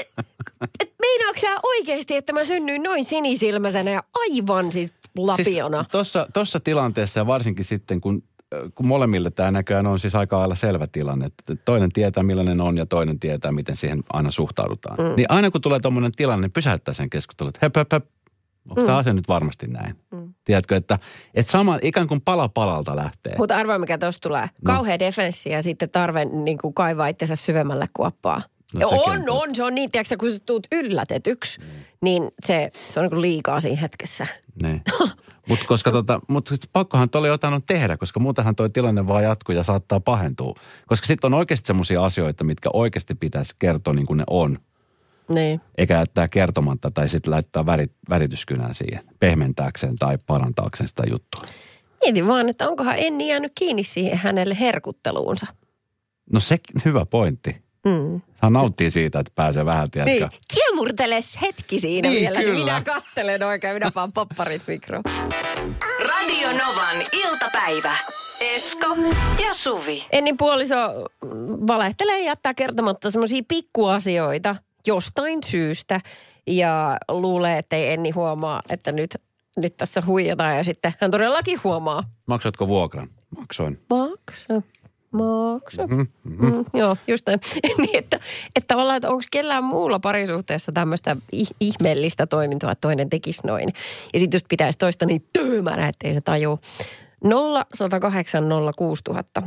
et 0.80 0.94
meinaatko 1.06 1.40
sä 1.40 1.60
oikeasti, 1.62 2.16
että 2.16 2.32
mä 2.32 2.44
synnyin 2.44 2.82
noin 2.82 3.04
sinisilmäisenä 3.04 3.90
ja 3.90 4.02
aivan 4.14 4.72
siis 4.72 4.92
lapiona? 5.16 5.76
Siis 5.76 5.88
tossa, 5.88 6.26
tossa 6.32 6.60
tilanteessa 6.60 7.20
ja 7.20 7.26
varsinkin 7.26 7.64
sitten, 7.64 8.00
kun, 8.00 8.22
kun 8.74 8.86
molemmille 8.86 9.30
tämä 9.30 9.50
näköjään 9.50 9.86
on 9.86 9.98
siis 9.98 10.14
aika 10.14 10.38
lailla 10.38 10.54
selvä 10.54 10.86
tilanne, 10.86 11.26
että 11.26 11.56
toinen 11.64 11.92
tietää 11.92 12.22
millainen 12.22 12.60
on 12.60 12.76
ja 12.76 12.86
toinen 12.86 13.20
tietää, 13.20 13.52
miten 13.52 13.76
siihen 13.76 14.02
aina 14.12 14.30
suhtaudutaan. 14.30 14.96
Mm. 14.98 15.16
Niin 15.16 15.26
aina 15.28 15.50
kun 15.50 15.60
tulee 15.60 15.80
tuommoinen 15.80 16.12
tilanne, 16.12 16.46
niin 16.46 16.52
pysäyttää 16.52 16.94
sen 16.94 17.10
keskustelun, 17.10 17.48
että 17.48 17.58
höp, 17.62 17.76
höp, 17.76 17.92
höp, 17.92 18.04
onko 18.68 18.80
mm. 18.80 18.86
tämä 18.86 18.98
asia 18.98 19.12
nyt 19.12 19.28
varmasti 19.28 19.66
näin? 19.66 19.96
Mm. 20.10 20.34
Tiedätkö, 20.44 20.76
että, 20.76 20.98
että 21.34 21.52
sama 21.52 21.78
ikään 21.82 22.06
kuin 22.06 22.20
pala 22.20 22.48
palalta 22.48 22.96
lähtee. 22.96 23.34
Mutta 23.38 23.56
arvaa, 23.56 23.78
mikä 23.78 23.98
tuossa 23.98 24.20
tulee. 24.20 24.42
No. 24.42 24.74
Kauhea 24.74 24.98
defenssi 24.98 25.50
ja 25.50 25.62
sitten 25.62 25.90
tarve 25.90 26.24
niin 26.24 26.58
kuin 26.58 26.74
kaivaa 26.74 27.06
itsensä 27.06 27.36
syvemmälle 27.36 27.88
kuoppaa. 27.92 28.42
No 28.74 28.88
on, 28.88 29.18
on 29.18 29.30
on, 29.30 29.54
se 29.54 29.64
on 29.64 29.74
niin, 29.74 29.90
tiedätkö, 29.90 30.16
kun 30.16 30.30
sä 30.30 30.38
tuut 30.46 30.66
yllätetyksi, 30.72 31.60
mm. 31.60 31.66
niin 32.02 32.28
se, 32.46 32.70
se 32.92 33.00
on 33.00 33.04
niin 33.04 33.10
kuin 33.10 33.20
liikaa 33.20 33.60
siinä 33.60 33.80
hetkessä. 33.80 34.26
Niin. 34.62 34.82
Mutta 35.48 35.64
koska 35.66 35.92
tota, 35.92 36.20
mut 36.28 36.50
pakkohan 36.72 37.10
tuolla 37.10 37.28
jotain 37.28 37.54
on 37.54 37.62
tehdä, 37.62 37.96
koska 37.96 38.20
muutenhan 38.20 38.56
toi 38.56 38.70
tilanne 38.70 39.06
vaan 39.06 39.24
jatkuu 39.24 39.54
ja 39.54 39.62
saattaa 39.62 40.00
pahentua. 40.00 40.54
Koska 40.86 41.06
sitten 41.06 41.28
on 41.28 41.38
oikeasti 41.38 41.66
semmoisia 41.66 42.04
asioita, 42.04 42.44
mitkä 42.44 42.70
oikeasti 42.72 43.14
pitäisi 43.14 43.54
kertoa 43.58 43.94
niin 43.94 44.06
kuin 44.06 44.16
ne 44.16 44.24
on. 44.26 44.58
Niin. 45.34 45.60
eikä 45.78 45.94
jättää 45.94 46.28
kertomatta 46.28 46.90
tai 46.90 47.08
sitten 47.08 47.30
laittaa 47.30 47.66
värit, 47.66 47.92
värityskynää 48.10 48.72
siihen 48.72 49.04
pehmentääkseen 49.18 49.96
tai 49.96 50.18
parantaakseen 50.26 50.88
sitä 50.88 51.02
juttua. 51.10 51.42
Mietin 52.04 52.26
vaan, 52.26 52.48
että 52.48 52.68
onkohan 52.68 52.94
Enni 52.98 53.28
jäänyt 53.28 53.52
kiinni 53.54 53.84
siihen 53.84 54.18
hänelle 54.18 54.56
herkutteluunsa. 54.60 55.46
No 56.32 56.40
se 56.40 56.56
hyvä 56.84 57.06
pointti. 57.06 57.56
Mm. 57.84 58.20
Hän 58.42 58.52
nauttii 58.52 58.90
siitä, 58.90 59.18
että 59.20 59.32
pääsee 59.34 59.64
vähän, 59.64 59.90
tiedätkö? 59.90 60.28
Niin, 60.28 60.40
kiemurteles 60.54 61.40
hetki 61.42 61.80
siinä 61.80 62.08
Niin, 62.08 62.20
vielä. 62.20 62.38
kyllä. 62.40 62.54
Niin 62.54 62.64
minä 62.64 62.82
kattelen 62.82 63.42
oikein, 63.42 63.74
minä 63.74 63.90
paan 63.90 64.12
popparit 64.12 64.62
mikroon. 64.66 65.02
Radio 66.08 66.48
Novan 66.52 66.96
iltapäivä. 67.12 67.96
Esko 68.40 68.86
ja 69.42 69.54
Suvi. 69.54 70.06
Ennin 70.12 70.36
puoliso 70.36 70.76
valehtelee 71.66 72.18
ja 72.18 72.24
jättää 72.24 72.54
kertomatta 72.54 73.10
semmoisia 73.10 73.42
pikkuasioita 73.48 74.56
jostain 74.86 75.38
syystä. 75.46 76.00
Ja 76.46 76.96
luulee, 77.08 77.58
että 77.58 77.76
ei 77.76 77.92
Enni 77.92 78.10
huomaa, 78.10 78.62
että 78.70 78.92
nyt, 78.92 79.16
nyt 79.56 79.76
tässä 79.76 80.02
huijataan. 80.06 80.56
Ja 80.56 80.64
sitten 80.64 80.94
hän 81.00 81.10
todellakin 81.10 81.60
huomaa. 81.64 82.04
Maksatko 82.26 82.68
vuokran? 82.68 83.08
Maksoin. 83.38 83.80
Maksa. 83.90 84.62
maksa. 85.10 85.86
Mm-hmm. 85.86 86.46
Mm, 86.46 86.64
joo, 86.74 86.96
just 87.08 87.26
näin. 87.26 87.40
niin, 87.78 87.96
että, 87.98 88.20
että 88.56 88.74
tavallaan, 88.74 88.96
että 88.96 89.08
onko 89.08 89.22
kellään 89.30 89.64
muulla 89.64 89.98
parisuhteessa 89.98 90.72
tämmöistä 90.72 91.16
ihmeellistä 91.60 92.26
toimintoa, 92.26 92.72
että 92.72 92.80
toinen 92.80 93.10
tekisi 93.10 93.46
noin. 93.46 93.68
Ja 94.12 94.18
sitten 94.18 94.36
just 94.36 94.46
pitäisi 94.48 94.78
toista 94.78 95.06
niin 95.06 95.26
töymänä, 95.32 95.88
ettei 95.88 96.14
se 96.14 96.20
tajuu. 96.20 96.58
0 97.24 97.64
108 97.74 98.44
06000. 98.76 99.42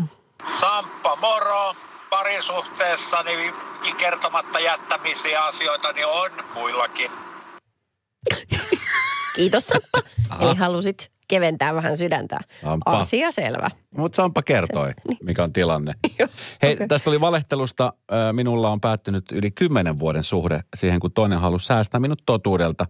Samppa, 0.60 1.16
moro! 1.22 1.76
Parisuhteessa 2.24 3.24
niin 3.24 3.54
kertomatta 3.98 4.60
jättämisiä 4.60 5.44
asioita 5.44 5.92
niin 5.92 6.08
on 6.08 6.32
muillakin. 6.54 7.12
Kiitos 9.36 9.68
Samppa. 9.68 10.02
Eli 10.42 10.56
halusit 10.56 11.12
keventää 11.28 11.76
vähän 11.76 11.98
sydäntä. 11.98 12.40
Sampa. 12.62 12.92
Asia 12.92 13.32
selvä. 13.32 13.70
Mutta 13.98 14.16
Sampa 14.16 14.42
kertoi, 14.42 14.90
Se, 14.90 14.94
niin. 15.08 15.18
mikä 15.24 15.44
on 15.44 15.54
tilanne. 15.54 15.94
Hei, 16.62 16.74
okay. 16.74 16.88
tästä 16.88 17.10
oli 17.10 17.22
valehtelusta. 17.22 17.94
Minulla 18.32 18.70
on 18.70 18.82
päättynyt 18.82 19.32
yli 19.32 19.52
kymmenen 19.52 20.00
vuoden 20.00 20.24
suhde 20.24 20.64
siihen, 20.76 21.00
kun 21.00 21.12
toinen 21.12 21.40
halusi 21.40 21.66
säästää 21.66 22.00
minut 22.00 22.22
totuudelta. 22.26 22.86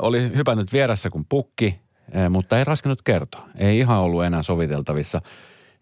Oli 0.00 0.32
hypännyt 0.36 0.72
vieressä 0.72 1.10
kuin 1.10 1.26
pukki, 1.28 1.80
mutta 2.30 2.58
ei 2.58 2.64
raskinut 2.64 3.02
kertoa. 3.02 3.48
Ei 3.58 3.78
ihan 3.78 3.98
ollut 3.98 4.24
enää 4.24 4.42
soviteltavissa. 4.42 5.20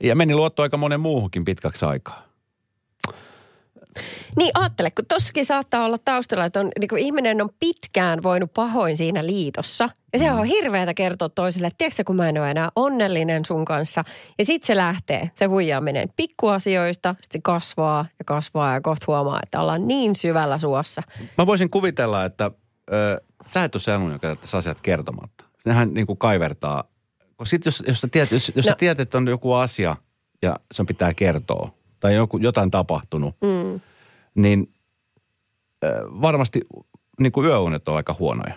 Ja 0.03 0.17
meni 0.17 0.35
luotto 0.35 0.63
aika 0.63 0.77
monen 0.77 1.01
muuhunkin 1.01 1.45
pitkäksi 1.45 1.85
aikaa. 1.85 2.28
Niin 4.37 4.51
ajattele, 4.55 4.91
kun 4.91 5.07
tossakin 5.07 5.45
saattaa 5.45 5.85
olla 5.85 5.99
taustalla, 6.05 6.45
että 6.45 6.61
on, 6.61 6.71
niin 6.81 6.89
kuin 6.89 7.03
ihminen 7.03 7.43
on 7.43 7.51
pitkään 7.61 8.23
voinut 8.23 8.53
pahoin 8.55 8.97
siinä 8.97 9.27
liitossa. 9.27 9.89
Ja 10.13 10.19
se 10.19 10.33
on 10.33 10.39
mm. 10.39 10.45
hirveätä 10.45 10.95
kertoa 10.95 11.29
toiselle, 11.29 11.67
että 11.67 11.79
tiedätkö 11.79 12.05
kun 12.05 12.17
mä 12.17 12.29
en 12.29 12.39
ole 12.39 12.51
enää 12.51 12.69
onnellinen 12.77 13.45
sun 13.45 13.65
kanssa. 13.65 14.05
Ja 14.39 14.45
sitten 14.45 14.67
se 14.67 14.77
lähtee, 14.77 15.31
se 15.35 15.45
huijaaminen 15.45 16.09
pikkuasioista, 16.17 17.15
sitten 17.23 17.39
se 17.39 17.43
kasvaa 17.43 18.07
ja 18.19 18.25
kasvaa 18.27 18.75
ja 18.75 18.81
kohta 18.81 19.05
huomaa, 19.07 19.41
että 19.43 19.61
ollaan 19.61 19.89
niin 19.89 20.15
syvällä 20.15 20.59
suossa. 20.59 21.03
Mä 21.39 21.47
voisin 21.47 21.71
kuvitella, 21.71 22.25
että 22.25 22.51
ö, 22.93 23.21
sä 23.47 23.65
et 23.65 23.75
ole 23.75 23.83
sellainen, 23.83 24.13
joka 24.13 24.27
jättäisi 24.27 24.57
asiat 24.57 24.81
kertomatta. 24.81 25.45
Nehän 25.65 25.95
niin 25.95 26.07
kuin 26.07 26.19
kaivertaa. 26.19 26.85
Sit 27.45 27.65
jos, 27.65 27.85
jos, 27.87 28.01
sä 28.01 28.09
tiedät, 28.09 28.31
jos, 28.31 28.53
jos 28.57 28.67
no. 28.67 28.71
sä 28.71 28.77
tiedät, 28.79 29.01
että 29.01 29.19
on 29.19 29.29
joku 29.29 29.53
asia 29.53 29.97
ja 30.43 30.57
sen 30.73 30.87
pitää 30.87 31.15
kertoa, 31.15 31.71
tai 32.01 32.15
joku, 32.15 32.39
jotain 32.39 32.71
tapahtunut, 32.71 33.35
mm. 33.41 33.81
Niin 34.39 34.73
varmasti 36.21 36.61
niin 37.21 37.33
kuin 37.33 37.47
yöunet 37.47 37.89
on 37.89 37.97
aika 37.97 38.17
huonoja. 38.19 38.55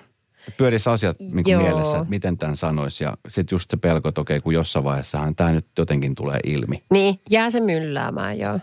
Pyörisi 0.58 0.90
asiat 0.90 1.20
niin 1.20 1.44
kuin 1.44 1.58
mielessä, 1.58 1.98
että 1.98 2.10
miten 2.10 2.38
tämän 2.38 2.58
sanoisi. 2.58 3.04
Ja 3.04 3.18
sitten 3.28 3.56
just 3.56 3.70
se 3.70 3.78
pelko, 3.78 4.10
että 4.10 4.22
okei, 4.22 4.40
kun 4.40 4.54
jossain 4.54 4.86
vaiheessahan 4.86 5.36
tämä 5.36 5.52
nyt 5.52 5.68
jotenkin 5.78 6.16
tulee 6.16 6.40
ilmi. 6.44 6.84
Niin, 6.92 7.20
jää 7.30 7.50
se 7.50 7.60
mylläämään, 7.60 8.40
joo. 8.40 8.60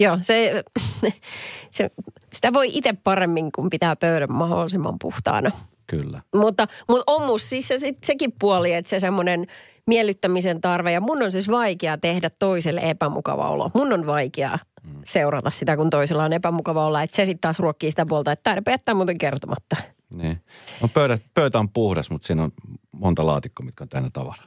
Joo, 0.00 0.18
se, 0.20 0.64
se, 1.70 1.90
sitä 2.32 2.52
voi 2.52 2.70
itse 2.72 2.92
paremmin, 3.04 3.52
kun 3.52 3.70
pitää 3.70 3.96
pöydän 3.96 4.32
mahdollisimman 4.32 4.98
puhtaana. 4.98 5.50
Kyllä. 5.86 6.22
Mutta, 6.34 6.66
mutta 6.88 7.04
on 7.06 7.40
siis 7.40 7.68
se, 7.68 7.78
sekin 8.04 8.32
puoli, 8.38 8.72
että 8.72 8.88
se 8.88 9.00
semmoinen 9.00 9.46
miellyttämisen 9.86 10.60
tarve. 10.60 10.92
Ja 10.92 11.00
mun 11.00 11.22
on 11.22 11.32
siis 11.32 11.50
vaikea 11.50 11.98
tehdä 11.98 12.30
toiselle 12.30 12.80
epämukava 12.80 13.50
olo. 13.50 13.70
Mun 13.74 13.92
on 13.92 14.06
vaikea 14.06 14.58
mm. 14.82 15.02
seurata 15.06 15.50
sitä, 15.50 15.76
kun 15.76 15.90
toisella 15.90 16.24
on 16.24 16.32
epämukava 16.32 16.86
olla. 16.86 17.02
Että 17.02 17.16
se 17.16 17.24
sitten 17.24 17.40
taas 17.40 17.58
ruokkii 17.58 17.90
sitä 17.90 18.06
puolta, 18.06 18.32
että 18.32 18.54
tämä 18.54 18.72
jättää 18.72 18.94
muuten 18.94 19.18
kertomatta. 19.18 19.76
Niin. 20.10 20.40
No 20.82 20.88
pöydä, 20.88 21.18
pöytä 21.34 21.58
on 21.58 21.68
puhdas, 21.68 22.10
mutta 22.10 22.26
siinä 22.26 22.42
on 22.42 22.52
monta 22.92 23.26
laatikkoa, 23.26 23.66
mitkä 23.66 23.84
on 23.84 23.88
täynnä 23.88 24.10
tavaraa. 24.12 24.46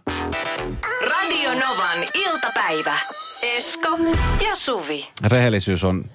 Radio 1.02 1.50
Novan 1.50 1.98
iltapäivä. 2.14 2.98
Esko 3.44 3.98
ja 4.44 4.56
Suvi. 4.56 5.08
Rehellisyys 5.24 5.84
on 5.84 6.06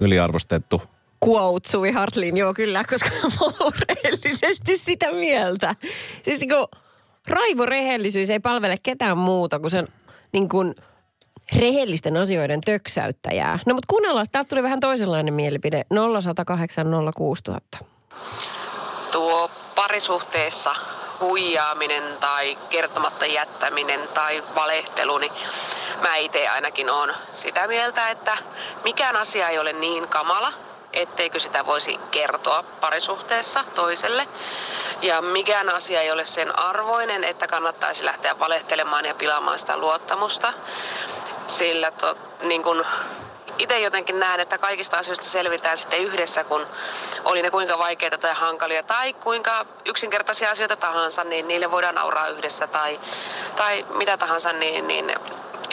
yliarvostettu 0.00 0.82
quote 1.28 1.68
Suvi 1.68 1.90
Hartlin, 1.92 2.36
joo 2.36 2.54
kyllä, 2.54 2.84
koska 2.84 3.10
mä 3.22 3.46
oon 3.60 3.72
rehellisesti 3.88 4.76
sitä 4.76 5.12
mieltä. 5.12 5.74
Siis 6.24 6.40
niin 6.40 6.48
kuin, 6.48 6.66
raivorehellisyys 7.28 8.30
ei 8.30 8.40
palvele 8.40 8.76
ketään 8.82 9.18
muuta 9.18 9.60
kuin 9.60 9.70
sen 9.70 9.88
niin 10.32 10.48
kuin, 10.48 10.74
rehellisten 11.58 12.16
asioiden 12.16 12.60
töksäyttäjää. 12.60 13.58
No 13.66 13.74
mutta 13.74 13.86
kuunnellaan, 13.88 14.26
täältä 14.32 14.48
tuli 14.48 14.62
vähän 14.62 14.80
toisenlainen 14.80 15.34
mielipide. 15.34 15.84
0108 16.22 16.86
06000. 17.16 17.78
Tuo 19.12 19.50
parisuhteessa 19.74 20.74
huijaaminen 21.20 22.02
tai 22.20 22.58
kertomatta 22.70 23.26
jättäminen 23.26 24.08
tai 24.14 24.42
valehtelu, 24.54 25.18
niin 25.18 25.32
mä 26.02 26.16
itse 26.16 26.48
ainakin 26.48 26.90
on 26.90 27.14
sitä 27.32 27.68
mieltä, 27.68 28.10
että 28.10 28.38
mikään 28.84 29.16
asia 29.16 29.48
ei 29.48 29.58
ole 29.58 29.72
niin 29.72 30.08
kamala, 30.08 30.52
etteikö 30.94 31.38
sitä 31.38 31.66
voisi 31.66 31.98
kertoa 32.10 32.64
parisuhteessa 32.80 33.64
toiselle. 33.74 34.28
Ja 35.02 35.22
mikään 35.22 35.68
asia 35.68 36.00
ei 36.00 36.10
ole 36.10 36.24
sen 36.24 36.58
arvoinen, 36.58 37.24
että 37.24 37.46
kannattaisi 37.46 38.04
lähteä 38.04 38.38
valehtelemaan 38.38 39.04
ja 39.04 39.14
pilaamaan 39.14 39.58
sitä 39.58 39.76
luottamusta. 39.76 40.52
Sillä 41.46 41.90
to, 41.90 42.16
niin 42.42 42.62
kun 42.62 42.84
itse 43.58 43.78
jotenkin 43.78 44.20
näen, 44.20 44.40
että 44.40 44.58
kaikista 44.58 44.96
asioista 44.98 45.24
selvitään 45.24 45.76
sitten 45.76 46.00
yhdessä, 46.00 46.44
kun 46.44 46.66
oli 47.24 47.42
ne 47.42 47.50
kuinka 47.50 47.78
vaikeita 47.78 48.18
tai 48.18 48.34
hankalia 48.34 48.82
tai 48.82 49.12
kuinka 49.12 49.66
yksinkertaisia 49.84 50.50
asioita 50.50 50.76
tahansa, 50.76 51.24
niin 51.24 51.48
niille 51.48 51.70
voidaan 51.70 51.94
nauraa 51.94 52.28
yhdessä 52.28 52.66
tai, 52.66 53.00
tai 53.56 53.86
mitä 53.88 54.16
tahansa, 54.16 54.52
niin, 54.52 54.88
niin 54.88 55.14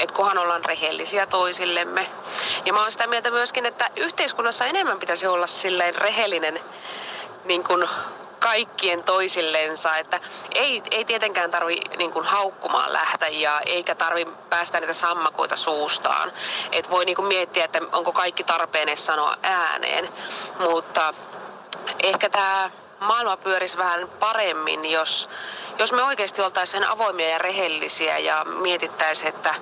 että 0.01 0.15
kunhan 0.15 0.37
ollaan 0.37 0.65
rehellisiä 0.65 1.25
toisillemme. 1.25 2.11
Ja 2.65 2.73
mä 2.73 2.81
oon 2.81 2.91
sitä 2.91 3.07
mieltä 3.07 3.31
myöskin, 3.31 3.65
että 3.65 3.89
yhteiskunnassa 3.95 4.65
enemmän 4.65 4.99
pitäisi 4.99 5.27
olla 5.27 5.47
silleen 5.47 5.95
rehellinen 5.95 6.59
niin 7.45 7.63
kuin 7.63 7.89
kaikkien 8.39 9.03
toisillensa, 9.03 9.97
että 9.97 10.19
ei, 10.55 10.83
ei 10.91 11.05
tietenkään 11.05 11.51
tarvi 11.51 11.81
niin 11.97 12.11
kuin 12.11 12.25
haukkumaan 12.25 12.93
lähtäjiä, 12.93 13.59
eikä 13.65 13.95
tarvi 13.95 14.27
päästä 14.49 14.79
niitä 14.79 14.93
sammakoita 14.93 15.55
suustaan. 15.55 16.31
Et 16.71 16.89
voi 16.89 17.05
niin 17.05 17.15
kuin 17.15 17.27
miettiä, 17.27 17.65
että 17.65 17.81
onko 17.91 18.13
kaikki 18.13 18.43
tarpeen 18.43 18.89
edes 18.89 19.05
sanoa 19.05 19.35
ääneen, 19.43 20.09
mutta 20.59 21.13
ehkä 22.03 22.29
tämä 22.29 22.71
maailma 22.99 23.37
pyörisi 23.37 23.77
vähän 23.77 24.07
paremmin, 24.19 24.91
jos, 24.91 25.29
jos 25.79 25.91
me 25.91 26.03
oikeasti 26.03 26.41
oltaisiin 26.41 26.83
avoimia 26.83 27.29
ja 27.29 27.37
rehellisiä 27.37 28.17
ja 28.17 28.45
mietittäisiin, 28.61 29.29
että, 29.29 29.55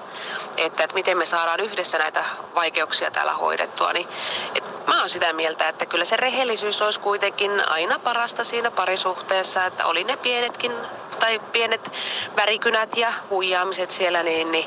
että, 0.58 0.84
että 0.84 0.94
miten 0.94 1.18
me 1.18 1.25
saadaan 1.25 1.60
yhdessä 1.60 1.98
näitä 1.98 2.25
vaikeuksia 2.56 3.12
täällä 3.12 3.34
hoidettua, 3.34 3.94
niin 3.94 4.08
et 4.56 4.88
mä 4.88 5.00
oon 5.00 5.10
sitä 5.10 5.34
mieltä, 5.34 5.70
että 5.70 5.86
kyllä 5.86 6.06
se 6.06 6.18
rehellisyys 6.18 6.82
olisi 6.82 7.00
kuitenkin 7.00 7.51
aina 7.70 8.00
parasta 8.00 8.44
siinä 8.44 8.72
parisuhteessa, 8.72 9.66
että 9.66 9.86
oli 9.86 10.04
ne 10.04 10.18
pienetkin 10.18 10.72
tai 11.20 11.39
pienet 11.39 11.92
värikynät 12.36 12.98
ja 12.98 13.13
huijaamiset 13.30 13.92
siellä 13.92 14.24
niin, 14.24 14.51
niin, 14.51 14.66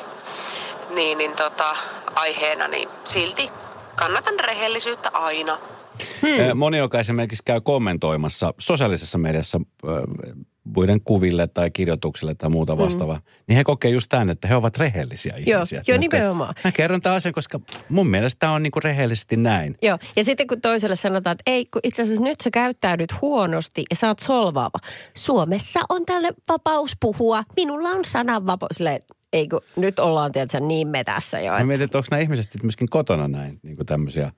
niin, 0.91 1.19
niin 1.19 1.33
tota, 1.33 1.77
aiheena, 2.15 2.69
niin 2.69 2.89
silti 3.05 3.51
kannatan 3.95 4.41
rehellisyyttä 4.41 5.11
aina. 5.13 5.59
Hmm. 6.23 6.59
Moni, 6.59 6.79
joka 6.79 7.01
esimerkiksi 7.01 7.43
käy 7.45 7.61
kommentoimassa 7.61 8.55
sosiaalisessa 8.59 9.19
mediassa 9.19 9.61
muiden 10.75 11.01
kuville 11.01 11.47
tai 11.47 11.71
kirjoituksille 11.71 12.35
tai 12.35 12.51
muuta 12.51 12.75
hmm. 12.75 12.85
vastaavaa, 12.85 13.17
hmm. 13.17 13.45
niin 13.49 13.57
he 13.57 13.65
kokee 13.65 13.91
just 13.91 14.07
tämän, 14.09 14.31
että 14.31 14.49
he 14.49 14.57
ovat 14.57 14.79
rehellisiä 14.79 15.35
Joo, 15.47 15.59
ihmisiä. 15.59 15.83
Joo, 15.87 15.99
nimenomaan. 15.99 16.55
Mä 16.65 16.73
kerron 16.73 17.01
tämän 17.01 17.17
asian, 17.17 17.35
koska 17.35 17.61
mun 17.89 18.11
mielestä 18.11 18.39
tämä 18.39 18.53
on 18.53 18.63
niinku 18.63 18.81
rehellisesti 18.81 19.37
näin. 19.37 19.77
Joo, 19.83 19.99
ja 20.17 20.25
sitten 20.25 20.47
kun 20.47 20.61
toiselle 20.61 20.97
sanotaan, 20.97 21.35
että 21.35 21.51
ei, 21.51 21.67
kun 21.67 21.81
itse 21.85 22.03
asiassa 22.03 22.25
nyt 22.25 22.41
sä 22.41 22.51
käyttäydyt 22.51 23.21
huonosti 23.21 23.85
ja 23.91 23.97
sä 23.97 24.09
oot 24.09 24.19
solvaava. 24.19 24.79
Suomessa 25.15 25.81
on 25.89 26.07
tälle 26.07 26.29
vapaus 26.49 26.97
puhua, 27.01 27.45
minulla 27.57 27.89
on 27.89 28.05
sananvapaus. 28.05 28.71
Silleen, 28.77 29.01
ei 29.33 29.49
kun 29.49 29.61
nyt 29.77 29.99
ollaan 29.99 30.33
tietysti 30.33 30.61
niin 30.61 30.89
metässä 30.89 31.41
jo. 31.41 31.53
Mä 31.53 31.65
mietin, 31.65 31.85
että 31.85 31.99
onko 31.99 32.09
nämä 32.11 32.21
ihmiset 32.21 32.45
sitten 32.45 32.67
myöskin 32.67 32.89
kotona 32.91 33.29
näin, 33.29 33.59
niin 33.63 33.77
kuin 33.77 33.87
tämmöisiä 33.87 34.33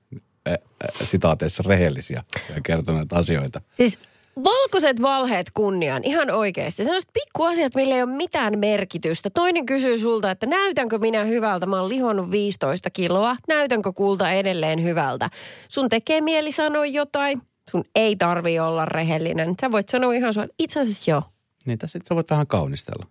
sitaateissa 1.03 1.63
rehellisiä 1.67 2.23
ja 2.55 2.61
kertoneet 2.61 3.13
asioita. 3.13 3.61
Siis 3.73 3.99
valkoiset 4.43 5.01
valheet 5.01 5.47
kunniaan, 5.53 6.03
ihan 6.03 6.29
oikeasti. 6.31 6.83
Sellaiset 6.83 7.09
pikkuasiat, 7.13 7.75
millä 7.75 7.95
ei 7.95 8.03
ole 8.03 8.15
mitään 8.15 8.59
merkitystä. 8.59 9.29
Toinen 9.29 9.65
kysyy 9.65 9.97
sulta, 9.97 10.31
että 10.31 10.45
näytänkö 10.45 10.97
minä 10.97 11.23
hyvältä? 11.23 11.65
Mä 11.65 11.79
oon 11.79 11.89
lihonnut 11.89 12.31
15 12.31 12.89
kiloa. 12.89 13.35
Näytänkö 13.47 13.93
kulta 13.93 14.31
edelleen 14.31 14.83
hyvältä? 14.83 15.29
Sun 15.69 15.89
tekee 15.89 16.21
mieli 16.21 16.51
sanoa 16.51 16.85
jotain. 16.85 17.41
Sun 17.71 17.83
ei 17.95 18.15
tarvi 18.15 18.59
olla 18.59 18.85
rehellinen. 18.85 19.53
Sä 19.61 19.71
voit 19.71 19.89
sanoa 19.89 20.13
ihan 20.13 20.33
suoraan, 20.33 20.53
itse 20.59 20.79
asiassa 20.79 21.11
joo. 21.11 21.23
Niin, 21.65 21.79
tässä 21.79 21.99
sä 22.09 22.15
voit 22.15 22.29
vähän 22.29 22.47
kaunistella. 22.47 23.05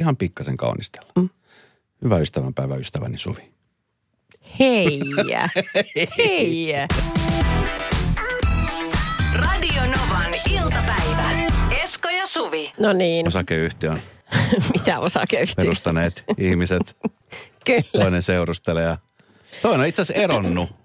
Ihan 0.00 0.16
pikkasen 0.16 0.56
kaunistella. 0.56 1.12
Mm. 1.16 1.28
Hyvä 2.04 2.18
ystävänpäivä, 2.18 2.76
ystäväni 2.76 3.18
Suvi. 3.18 3.50
Hei! 4.58 5.00
Hei! 6.18 6.72
Radio 9.34 9.82
Novan 9.82 10.34
Suvi. 12.32 12.72
No 12.78 12.92
niin. 12.92 13.26
Osakeyhtiön 13.28 14.02
Mitä 14.78 14.98
osakeyhtiö? 14.98 15.64
perustaneet 15.64 16.24
ihmiset. 16.38 16.96
Kyllä. 17.66 17.82
toinen 18.04 18.22
seurustelee 18.22 18.84
ja 18.84 18.96
toinen 19.62 19.80
on 19.80 19.86
itse 19.86 20.02
asiassa 20.02 20.22
eronnut. 20.22 20.79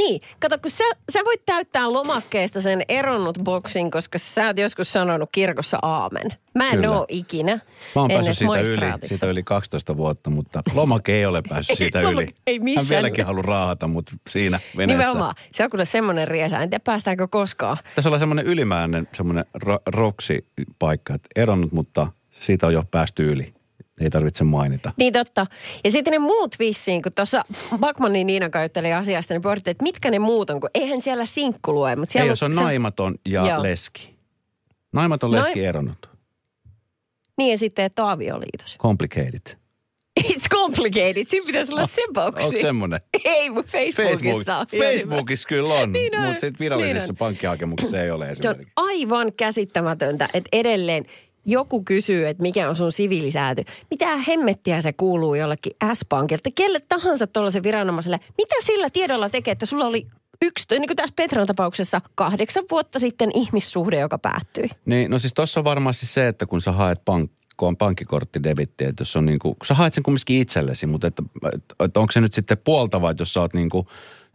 Niin, 0.00 0.20
kato, 0.40 0.58
kun 0.58 0.70
sä, 0.70 0.84
sä 1.12 1.18
voit 1.24 1.42
täyttää 1.46 1.92
lomakkeesta 1.92 2.60
sen 2.60 2.82
eronnut 2.88 3.38
boksin, 3.44 3.90
koska 3.90 4.18
sä 4.18 4.46
oot 4.46 4.58
joskus 4.58 4.92
sanonut 4.92 5.28
kirkossa 5.32 5.78
aamen. 5.82 6.30
Mä 6.54 6.68
en 6.70 6.74
Kyllä. 6.74 6.90
oo 6.90 7.06
ikinä. 7.08 7.52
Mä 7.94 8.00
oon 8.02 8.08
päässyt 8.10 8.36
siitä 8.38 8.60
yli, 8.60 8.80
siitä 9.08 9.26
yli 9.26 9.42
12 9.42 9.96
vuotta, 9.96 10.30
mutta 10.30 10.62
lomake 10.74 11.14
ei 11.14 11.26
ole 11.26 11.42
päässyt 11.48 11.78
siitä 11.78 12.00
yli. 12.00 12.26
ei 12.46 12.58
missään 12.58 12.86
Hän 12.86 12.90
vieläkin 12.96 13.26
haluaa 13.26 13.42
raahata, 13.42 13.88
mutta 13.88 14.12
siinä 14.28 14.60
veneessä. 14.76 15.02
Nimenomaan. 15.04 15.34
Se 15.52 15.64
on 15.64 15.70
kyllä 15.70 15.84
semmoinen 15.84 16.28
riesa. 16.28 16.58
En 16.58 16.70
tiedä, 16.70 16.82
päästäänkö 16.84 17.28
koskaan. 17.28 17.76
Tässä 17.94 18.08
olla 18.08 18.18
semmoinen 18.18 18.46
ylimäinen 18.46 19.08
semmoinen 19.12 19.44
ro- 19.64 19.82
roksi-paikka, 19.86 21.14
että 21.14 21.28
eronnut, 21.36 21.72
mutta 21.72 22.06
siitä 22.30 22.66
on 22.66 22.72
jo 22.72 22.84
päästy 22.90 23.32
yli. 23.32 23.54
Ei 24.00 24.10
tarvitse 24.10 24.44
mainita. 24.44 24.92
Niin 24.96 25.12
totta. 25.12 25.46
Ja 25.84 25.90
sitten 25.90 26.10
ne 26.12 26.18
muut 26.18 26.58
vissiin, 26.58 27.02
kun 27.02 27.12
tuossa 27.12 27.44
Bakmanin 27.78 28.26
Niina 28.26 28.50
käytteli 28.50 28.92
asiasta, 28.92 29.34
niin 29.34 29.42
pohdittiin, 29.42 29.70
että 29.72 29.82
mitkä 29.82 30.10
ne 30.10 30.18
muut 30.18 30.50
on, 30.50 30.60
kun 30.60 30.70
eihän 30.74 31.00
siellä 31.00 31.26
sinkku 31.26 31.72
lue. 31.74 31.96
Mutta 31.96 32.12
siellä 32.12 32.24
Ei, 32.24 32.30
jos 32.30 32.42
on 32.42 32.52
naimaton 32.54 33.14
ja 33.28 33.46
Joo. 33.48 33.62
leski. 33.62 34.14
Naimaton 34.92 35.30
Nai- 35.30 35.40
leski 35.42 35.64
eronnut. 35.64 36.10
Niin 37.38 37.50
ja 37.50 37.58
sitten, 37.58 37.84
että 37.84 38.04
on 38.04 38.10
avioliitos. 38.10 38.76
Complicated. 38.78 39.56
It's 40.20 40.48
complicated. 40.50 41.24
Siinä 41.28 41.46
pitäisi 41.46 41.72
olla 41.72 41.86
se 41.86 42.02
boksi. 42.14 42.44
Onko 42.46 42.60
semmoinen? 42.60 43.00
Ei, 43.24 43.50
mun 43.50 43.64
Facebookissa 43.64 44.58
on. 44.58 44.66
Facebookissa 44.66 45.48
kyllä 45.48 45.74
on, 45.74 45.92
Niin 45.92 46.18
on. 46.18 46.24
mutta 46.26 46.40
sitten 46.40 46.58
virallisessa 46.60 47.12
Niin 47.12 47.16
pankkihakemuksessa 47.16 48.00
ei 48.02 48.10
ole 48.10 48.24
Se 48.24 48.28
on 48.28 48.32
esimerkiksi. 48.32 48.72
aivan 48.76 49.32
käsittämätöntä, 49.32 50.28
että 50.34 50.48
edelleen 50.52 51.04
joku 51.44 51.84
kysyy, 51.84 52.28
että 52.28 52.42
mikä 52.42 52.68
on 52.68 52.76
sun 52.76 52.92
siviilisääty. 52.92 53.64
Mitä 53.90 54.16
hemmettiä 54.16 54.80
se 54.80 54.92
kuuluu 54.92 55.34
jollekin 55.34 55.72
S-pankilta, 55.94 56.50
kelle 56.54 56.80
tahansa 56.88 57.26
tuollaisen 57.26 57.62
viranomaiselle. 57.62 58.20
Mitä 58.38 58.54
sillä 58.64 58.90
tiedolla 58.90 59.30
tekee, 59.30 59.52
että 59.52 59.66
sulla 59.66 59.84
oli 59.84 60.06
yksi, 60.42 60.66
niin 60.70 60.86
kuin 60.86 60.96
tässä 60.96 61.14
Petran 61.16 61.46
tapauksessa, 61.46 62.00
kahdeksan 62.14 62.64
vuotta 62.70 62.98
sitten 62.98 63.30
ihmissuhde, 63.34 63.98
joka 63.98 64.18
päättyi. 64.18 64.68
Niin, 64.86 65.10
no 65.10 65.18
siis 65.18 65.34
tuossa 65.34 65.60
on 65.60 65.64
varmasti 65.64 66.06
se, 66.06 66.28
että 66.28 66.46
kun 66.46 66.60
sä 66.60 66.72
haet 66.72 67.04
pank, 67.04 67.30
kun 67.56 67.68
on 67.68 67.76
pankkikorttidebitti, 67.76 68.84
että 68.84 69.00
jos 69.00 69.16
on 69.16 69.26
niin 69.26 69.38
kuin, 69.38 69.56
sä 69.64 69.74
haet 69.74 69.94
sen 69.94 70.02
kumminkin 70.02 70.38
itsellesi, 70.38 70.86
mutta 70.86 71.06
että, 71.06 71.22
että, 71.54 71.74
että 71.84 72.00
onko 72.00 72.12
se 72.12 72.20
nyt 72.20 72.32
sitten 72.32 72.58
puoltava, 72.58 73.10
että 73.10 73.20
jos 73.20 73.32
sä 73.32 73.40
oot 73.40 73.54
niin 73.54 73.70
kuin, 73.70 73.86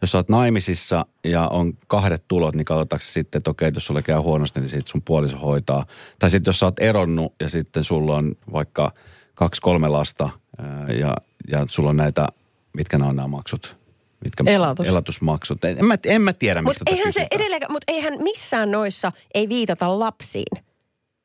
jos 0.02 0.10
sä 0.12 0.18
oot 0.18 0.28
naimisissa 0.28 1.06
ja 1.24 1.48
on 1.48 1.72
kahdet 1.86 2.24
tulot, 2.28 2.54
niin 2.54 2.64
katsotaanko 2.64 3.04
sitten, 3.08 3.38
että 3.38 3.50
okei, 3.50 3.70
jos 3.74 3.86
sulle 3.86 4.02
käy 4.02 4.18
huonosti, 4.18 4.60
niin 4.60 4.70
sitten 4.70 4.90
sun 4.90 5.02
puoliso 5.02 5.36
hoitaa. 5.38 5.86
Tai 6.18 6.30
sitten 6.30 6.48
jos 6.48 6.58
sä 6.58 6.66
oot 6.66 6.78
eronnut 6.80 7.34
ja 7.40 7.48
sitten 7.48 7.84
sulla 7.84 8.16
on 8.16 8.34
vaikka 8.52 8.92
kaksi, 9.34 9.60
kolme 9.60 9.88
lasta 9.88 10.28
ja, 11.00 11.16
ja 11.50 11.66
sulla 11.68 11.90
on 11.90 11.96
näitä, 11.96 12.26
mitkä 12.72 12.98
nämä 12.98 13.08
on 13.10 13.16
nämä 13.16 13.28
maksut? 13.28 13.76
Mitkä, 14.24 14.44
Elatus. 14.46 14.86
Elatusmaksut. 14.88 15.64
En 15.64 15.84
mä, 15.84 15.96
en 16.06 16.22
mä 16.22 16.32
tiedä, 16.32 16.62
mistä 16.62 16.80
Mutta 16.80 16.90
eihän 16.96 17.12
se 17.12 17.26
edelleenkään, 17.30 17.72
mutta 17.72 17.92
eihän 17.92 18.14
missään 18.22 18.70
noissa 18.70 19.12
ei 19.34 19.48
viitata 19.48 19.98
lapsiin. 19.98 20.64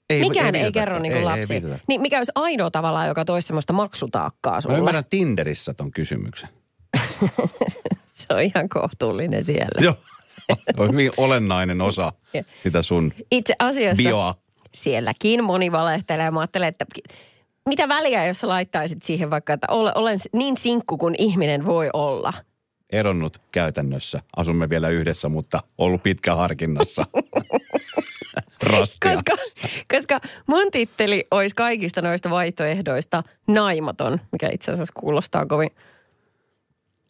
Ei, 0.09 0.19
Mikään 0.19 0.45
ei, 0.45 0.51
viitatakaan. 0.63 0.71
kerro 0.73 0.99
niin 0.99 1.13
Ei- 1.13 1.21
kuin 1.21 1.31
ei 1.33 1.37
lapsiin. 1.39 1.63
viitata. 1.63 1.83
niin 1.87 2.01
mikä 2.01 2.17
olisi 2.17 2.31
ainoa 2.35 2.71
tavallaan, 2.71 3.07
joka 3.07 3.25
toisi 3.25 3.47
semmoista 3.47 3.73
maksutaakkaa 3.73 4.53
Mä 4.53 4.61
sulle. 4.61 4.77
ymmärrän 4.77 5.05
Tinderissä 5.09 5.73
ton 5.73 5.91
kysymyksen. 5.91 6.49
Se 8.13 8.25
on 8.29 8.41
ihan 8.41 8.69
kohtuullinen 8.69 9.45
siellä. 9.45 9.81
Joo. 9.81 9.95
On 10.77 10.91
hyvin 10.91 11.11
olennainen 11.17 11.81
osa 11.81 12.13
sitä 12.63 12.81
sun 12.81 13.13
Itse 13.31 13.53
asiassa 13.59 14.03
bioa. 14.03 14.35
sielläkin 14.73 15.43
moni 15.43 15.71
valehtelee. 15.71 16.31
Mä 16.31 16.39
ajattelen, 16.39 16.67
että 16.67 16.85
mitä 17.69 17.89
väliä, 17.89 18.25
jos 18.27 18.39
sä 18.39 18.47
laittaisit 18.47 19.03
siihen 19.03 19.29
vaikka, 19.29 19.53
että 19.53 19.67
ole- 19.69 19.91
olen 19.95 20.17
niin 20.33 20.57
sinkku 20.57 20.97
kuin 20.97 21.15
ihminen 21.17 21.65
voi 21.65 21.89
olla. 21.93 22.33
Eronnut 22.89 23.37
käytännössä. 23.51 24.19
Asumme 24.37 24.69
vielä 24.69 24.89
yhdessä, 24.89 25.29
mutta 25.29 25.63
ollut 25.77 26.03
pitkä 26.03 26.35
harkinnassa. 26.35 27.05
Rastia. 28.63 29.11
Koska, 29.13 29.31
koska 29.95 30.19
mun 30.47 30.71
titteli 30.71 31.27
olisi 31.31 31.55
kaikista 31.55 32.01
noista 32.01 32.29
vaihtoehdoista 32.29 33.23
naimaton, 33.47 34.19
mikä 34.31 34.49
itse 34.53 34.71
asiassa 34.71 34.93
kuulostaa 34.99 35.45
kovin, 35.45 35.69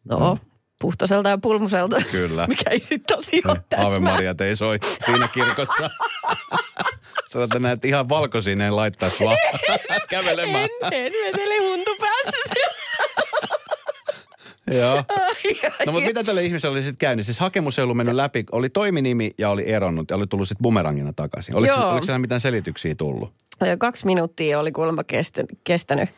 no, 0.09 0.37
puhtoiselta 0.81 1.29
ja 1.29 1.37
pulmuselta. 1.37 2.01
Kyllä. 2.11 2.47
Mikä 2.47 2.69
ei 2.69 2.79
sitten 2.79 3.17
tosiaan 3.17 3.49
Ave 3.49 3.63
täsmää. 3.69 3.99
Maria 3.99 4.35
ei 4.39 4.55
soi 4.55 4.79
siinä 5.05 5.27
kirkossa. 5.27 5.89
Sä 7.33 7.43
että 7.43 7.59
näet 7.59 7.85
ihan 7.85 8.09
valkoisineen 8.09 8.75
laittaisi 8.75 9.23
vaan 9.23 9.37
kävelemään. 10.09 10.69
En, 10.91 10.91
en 10.91 11.13
vetele 11.25 11.57
huntu 11.57 11.95
päässä 11.99 12.31
Joo. 14.71 15.03
No 15.85 15.91
mutta 15.91 16.07
mitä 16.07 16.23
tälle 16.23 16.43
ihmiselle 16.43 16.73
oli 16.73 16.83
sitten 16.83 16.97
käynyt? 16.97 17.25
Siis 17.25 17.39
hakemus 17.39 17.79
ei 17.79 17.83
ollut 17.83 17.97
mennyt 17.97 18.15
läpi. 18.15 18.45
Oli 18.51 18.69
toiminimi 18.69 19.31
ja 19.37 19.49
oli 19.49 19.71
eronnut 19.71 20.09
ja 20.09 20.15
oli 20.15 20.27
tullut 20.27 20.47
sitten 20.47 20.63
bumerangina 20.63 21.13
takaisin. 21.13 21.55
Oliko, 21.55 21.73
Joo. 21.73 21.91
oliko 21.91 22.05
siellä 22.05 22.19
mitään 22.19 22.41
selityksiä 22.41 22.95
tullut? 22.95 23.33
Kaksi 23.79 24.05
minuuttia 24.05 24.59
oli 24.59 24.71
kuulemma 24.71 25.03
kestänyt, 25.03 25.59
kestänyt 25.63 26.09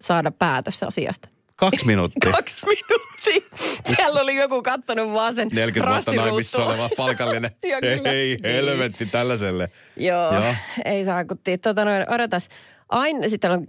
saada 0.00 0.30
päätös 0.30 0.82
asiasta. 0.82 1.28
Kaksi 1.60 1.86
minuuttia. 1.86 2.32
Kaksi 2.36 2.66
minuuttia. 2.66 3.58
Siellä 3.96 4.20
oli 4.20 4.36
joku 4.36 4.62
kattonut 4.62 5.12
vaan 5.12 5.34
sen 5.34 5.48
40 5.52 5.94
vuotta 5.94 6.22
naimissa 6.22 6.64
oleva 6.64 6.88
palkallinen. 6.96 7.50
Ei, 7.82 8.00
ei, 8.04 8.38
helvetti 8.42 9.06
tällaiselle. 9.06 9.70
Joo, 9.96 10.34
Joo. 10.34 10.54
Ei 10.84 11.04
saa 11.04 11.24
kun 11.24 11.38
tota 11.62 11.84
noin, 11.84 12.10
odotas. 12.10 12.48
Aina 12.88 13.28
sitten 13.28 13.50
on 13.50 13.66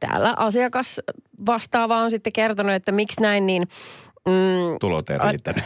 täällä 0.00 0.34
asiakas 0.36 1.00
vastaava 1.46 1.96
on 1.96 2.10
sitten 2.10 2.32
kertonut, 2.32 2.74
että 2.74 2.92
miksi 2.92 3.20
näin, 3.20 3.46
niin 3.46 3.62
mm, 4.26 4.78
Tulot 4.80 5.10
ei 5.10 5.18
riittänyt. 5.18 5.64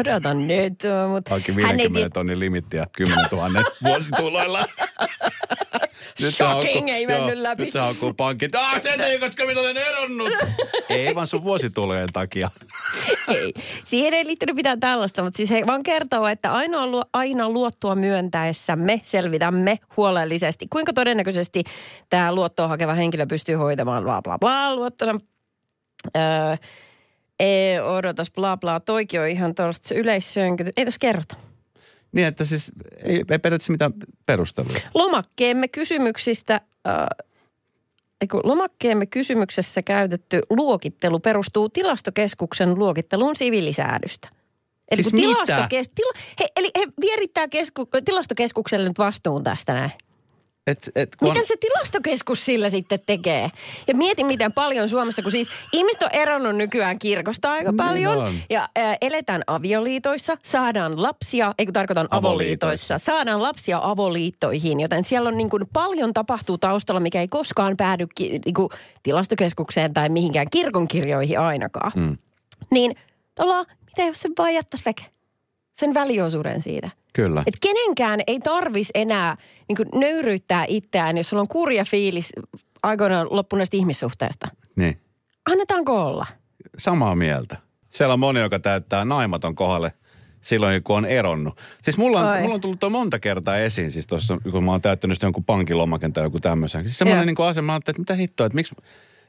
Odotan 0.00 0.48
nyt, 0.48 0.74
mutta 1.12 1.30
Hankin 1.30 1.54
hän 1.54 1.70
ei 1.70 1.76
50 1.76 2.14
tonnin 2.14 2.40
limittiä 2.40 2.80
ja 2.80 2.86
10 2.96 3.24
000 3.32 3.64
vuosituloilla. 3.82 4.64
nyt 6.20 6.34
Shocking, 6.34 6.88
ei 6.88 7.06
mennyt 7.06 7.38
läpi. 7.38 7.64
Nyt 7.64 7.72
se 7.72 7.78
haukkuu 7.78 8.14
pankit. 8.14 8.54
Ah, 8.62 8.82
sen 8.82 9.00
takia, 9.00 9.18
koska 9.18 9.46
minä 9.46 9.60
olen 9.60 9.76
eronnut. 9.76 10.32
ei 10.88 11.14
vaan 11.14 11.26
sun 11.26 11.44
vuositulojen 11.44 12.08
takia. 12.12 12.50
ei. 13.28 13.52
Siihen 13.84 14.14
ei 14.14 14.26
liittynyt 14.26 14.56
mitään 14.56 14.80
tällaista, 14.80 15.22
mutta 15.22 15.36
siis 15.36 15.50
he 15.50 15.62
vaan 15.66 15.82
kertoo, 15.82 16.26
että 16.26 16.52
aina, 16.52 16.86
luo, 16.86 17.04
aina 17.12 17.48
luottoa 17.48 17.94
myöntäessämme 17.94 19.00
selvitämme 19.04 19.78
huolellisesti, 19.96 20.66
kuinka 20.70 20.92
todennäköisesti 20.92 21.64
tämä 22.10 22.34
luottoa 22.34 22.68
hakeva 22.68 22.94
henkilö 22.94 23.26
pystyy 23.26 23.54
hoitamaan 23.54 24.02
bla 24.02 24.22
bla 24.22 24.38
bla 24.38 24.76
luottonsa. 24.76 25.20
Öö, 26.16 26.56
ei, 27.40 27.80
odotas 27.80 28.30
bla 28.30 28.56
bla, 28.56 28.80
toikin 28.80 29.20
on 29.20 29.28
ihan 29.28 29.54
tuollaista 29.54 29.94
yleissönkyty. 29.94 30.70
Ei 30.76 30.84
tässä 30.84 30.98
kerrota. 31.00 31.51
Niin, 32.12 32.26
että 32.26 32.44
siis 32.44 32.72
ei, 33.02 33.14
ei 33.16 33.38
periaatteessa 33.38 33.72
mitään 33.72 33.92
perusteluja. 34.26 34.80
Lomakkeemme 34.94 35.68
kysymyksistä, 35.68 36.60
äh, 36.88 37.06
eiku, 38.20 38.40
lomakkeemme 38.44 39.06
kysymyksessä 39.06 39.82
käytetty 39.82 40.40
luokittelu 40.50 41.20
perustuu 41.20 41.68
tilastokeskuksen 41.68 42.78
luokitteluun 42.78 43.36
siviilisäädystä. 43.36 44.28
Eli, 44.90 45.02
Siis 45.02 45.10
kun 45.12 45.20
tilastokes, 45.20 45.88
tila, 45.94 46.12
he, 46.40 46.48
eli 46.56 46.70
he 46.78 46.86
vierittää 47.00 47.48
kesku, 47.48 47.88
tilastokeskukselle 48.04 48.88
nyt 48.88 48.98
vastuun 48.98 49.42
tästä 49.42 49.74
näin. 49.74 49.92
Et, 50.66 50.90
et, 50.94 51.16
kun 51.16 51.28
Mitä 51.28 51.40
on, 51.40 51.46
se 51.46 51.54
tilastokeskus 51.60 52.44
sillä 52.44 52.68
sitten 52.68 53.00
tekee? 53.06 53.50
Ja 53.88 53.94
mietin, 53.94 54.26
miten 54.26 54.52
paljon 54.52 54.88
Suomessa, 54.88 55.22
kun 55.22 55.30
siis 55.30 55.48
ihmiset 55.72 56.02
on 56.02 56.08
eronnut 56.12 56.56
nykyään 56.56 56.98
kirkosta 56.98 57.52
aika 57.52 57.70
Niin 57.70 57.76
paljon. 57.76 58.18
on. 58.18 58.34
Ja 58.50 58.68
ä, 58.78 58.96
eletään 59.00 59.42
avioliitoissa, 59.46 60.36
saadaan 60.42 61.02
lapsia, 61.02 61.54
ei 61.58 61.66
kun 61.66 61.72
tarkoitan 61.72 62.08
avoliitoissa. 62.10 62.64
Avoliitoissa. 62.66 62.98
Saadaan 62.98 63.42
lapsia 63.42 63.80
avoliittoihin, 63.82 64.80
joten 64.80 65.04
siellä 65.04 65.28
on 65.28 65.36
niin 65.36 65.50
kuin 65.50 65.62
paljon 65.72 66.12
tapahtuu 66.12 66.58
taustalla, 66.58 67.00
mikä 67.00 67.20
ei 67.20 67.28
koskaan 67.28 67.76
päädy 67.76 68.06
ki, 68.14 68.40
niin 68.44 68.54
kuin 68.54 68.68
tilastokeskukseen 69.02 69.94
tai 69.94 70.08
mihinkään 70.08 70.46
kirkonkirjoihin 70.50 71.40
ainakaan. 71.40 71.92
Mm. 71.94 72.16
Niin 72.70 72.96
tavallaan, 73.34 73.66
mitä 73.86 74.02
jos 74.02 74.20
se 74.20 74.28
vaan 74.38 74.54
jättäisi 74.54 74.84
veke? 74.84 75.04
Sen 75.76 75.94
väliosuuden 75.94 76.62
siitä. 76.62 76.90
Kyllä. 77.12 77.42
Et 77.46 77.54
kenenkään 77.60 78.20
ei 78.26 78.40
tarvis 78.40 78.90
enää 78.94 79.36
niin 79.68 79.76
kuin 79.76 79.88
nöyryyttää 80.00 80.64
itseään, 80.68 81.16
jos 81.16 81.30
sulla 81.30 81.40
on 81.40 81.48
kurja 81.48 81.84
fiilis 81.84 82.32
aikoinaan 82.82 83.26
loppuneesta 83.30 83.76
ihmissuhteesta. 83.76 84.48
Niin. 84.76 85.00
Annetaanko 85.50 86.06
olla? 86.06 86.26
Samaa 86.78 87.16
mieltä. 87.16 87.56
Siellä 87.90 88.12
on 88.12 88.20
moni, 88.20 88.40
joka 88.40 88.58
täyttää 88.58 89.04
naimaton 89.04 89.54
kohdalle 89.54 89.92
silloin, 90.42 90.82
kun 90.82 90.96
on 90.96 91.04
eronnut. 91.04 91.60
Siis 91.82 91.98
mulla 91.98 92.20
on, 92.20 92.26
Oi. 92.26 92.40
mulla 92.40 92.54
on 92.54 92.60
tullut 92.60 92.80
tuo 92.80 92.90
monta 92.90 93.18
kertaa 93.18 93.56
esiin, 93.56 93.90
siis 93.90 94.06
tuossa, 94.06 94.38
kun 94.50 94.64
mä 94.64 94.70
oon 94.70 94.82
täyttänyt 94.82 95.14
sitten 95.14 95.26
jonkun 95.26 95.44
pankin 95.44 95.78
lomaken 95.78 96.12
tai 96.12 96.24
joku 96.24 96.40
tämmöisen. 96.40 96.84
Siis 96.84 96.98
semmoinen 96.98 97.26
niin 97.26 97.48
asema, 97.48 97.76
että 97.76 97.92
mitä 97.98 98.14
hittoa, 98.14 98.46
että 98.46 98.56
miksi, 98.56 98.74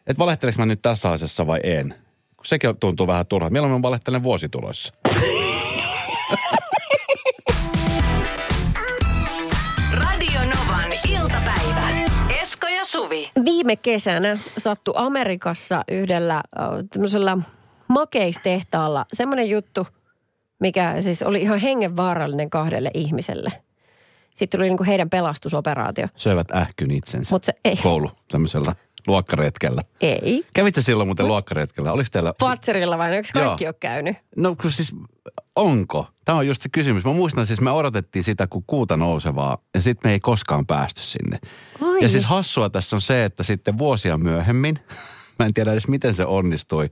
että 0.07 0.19
valehtelis 0.19 0.57
mä 0.57 0.65
nyt 0.65 0.81
tässä 0.81 1.11
asiassa 1.11 1.47
vai 1.47 1.59
en? 1.63 1.95
Kun 2.37 2.45
sekin 2.45 2.77
tuntuu 2.79 3.07
vähän 3.07 3.25
turhaa. 3.25 3.49
Mieluummin 3.49 3.79
mä 3.79 3.81
valehtelen 3.81 4.23
vuosituloissa. 4.23 4.93
Suvi. 12.93 13.31
Viime 13.45 13.75
kesänä 13.75 14.37
sattui 14.57 14.93
Amerikassa 14.97 15.83
yhdellä 15.91 16.35
äh, 16.35 16.43
tämmöisellä 16.89 17.37
makeistehtaalla 17.87 19.05
semmoinen 19.13 19.49
juttu, 19.49 19.87
mikä 20.59 21.01
siis 21.01 21.21
oli 21.21 21.41
ihan 21.41 21.59
hengenvaarallinen 21.59 22.49
kahdelle 22.49 22.91
ihmiselle. 22.93 23.51
Sitten 24.29 24.59
tuli 24.59 24.69
niinku 24.69 24.83
heidän 24.83 25.09
pelastusoperaatio. 25.09 26.07
Söivät 26.15 26.51
ähkyn 26.51 26.91
itsensä. 26.91 27.35
Mut 27.35 27.43
se 27.43 27.53
ei. 27.65 27.77
Koulu 27.77 28.11
tämmöisellä 28.31 28.75
luokkaretkellä. 29.07 29.81
Ei. 30.01 30.45
Kävitte 30.53 30.81
silloin 30.81 31.07
muuten 31.07 31.27
luokkaretkellä? 31.27 31.91
Oliko 31.91 32.09
teillä... 32.11 32.33
Patserilla 32.39 32.97
vai 32.97 33.15
eikö 33.15 33.29
kaikki 33.33 33.63
Joo. 33.63 33.69
ole 33.69 33.75
käynyt? 33.79 34.17
No 34.37 34.55
kun 34.61 34.71
siis, 34.71 34.95
onko? 35.55 36.07
Tämä 36.25 36.37
on 36.37 36.47
just 36.47 36.61
se 36.61 36.69
kysymys. 36.69 37.03
Mä 37.03 37.13
muistan 37.13 37.47
siis, 37.47 37.61
me 37.61 37.71
odotettiin 37.71 38.23
sitä 38.23 38.47
kuin 38.47 38.63
kuuta 38.67 38.97
nousevaa 38.97 39.57
ja 39.73 39.81
sitten 39.81 40.09
me 40.09 40.13
ei 40.13 40.19
koskaan 40.19 40.65
päästy 40.65 41.01
sinne. 41.01 41.39
Ai. 41.81 42.01
Ja 42.01 42.09
siis 42.09 42.25
hassua 42.25 42.69
tässä 42.69 42.95
on 42.95 43.01
se, 43.01 43.25
että 43.25 43.43
sitten 43.43 43.77
vuosia 43.77 44.17
myöhemmin, 44.17 44.79
mä 45.39 45.45
en 45.45 45.53
tiedä 45.53 45.71
edes 45.71 45.87
miten 45.87 46.13
se 46.13 46.25
onnistui, 46.25 46.89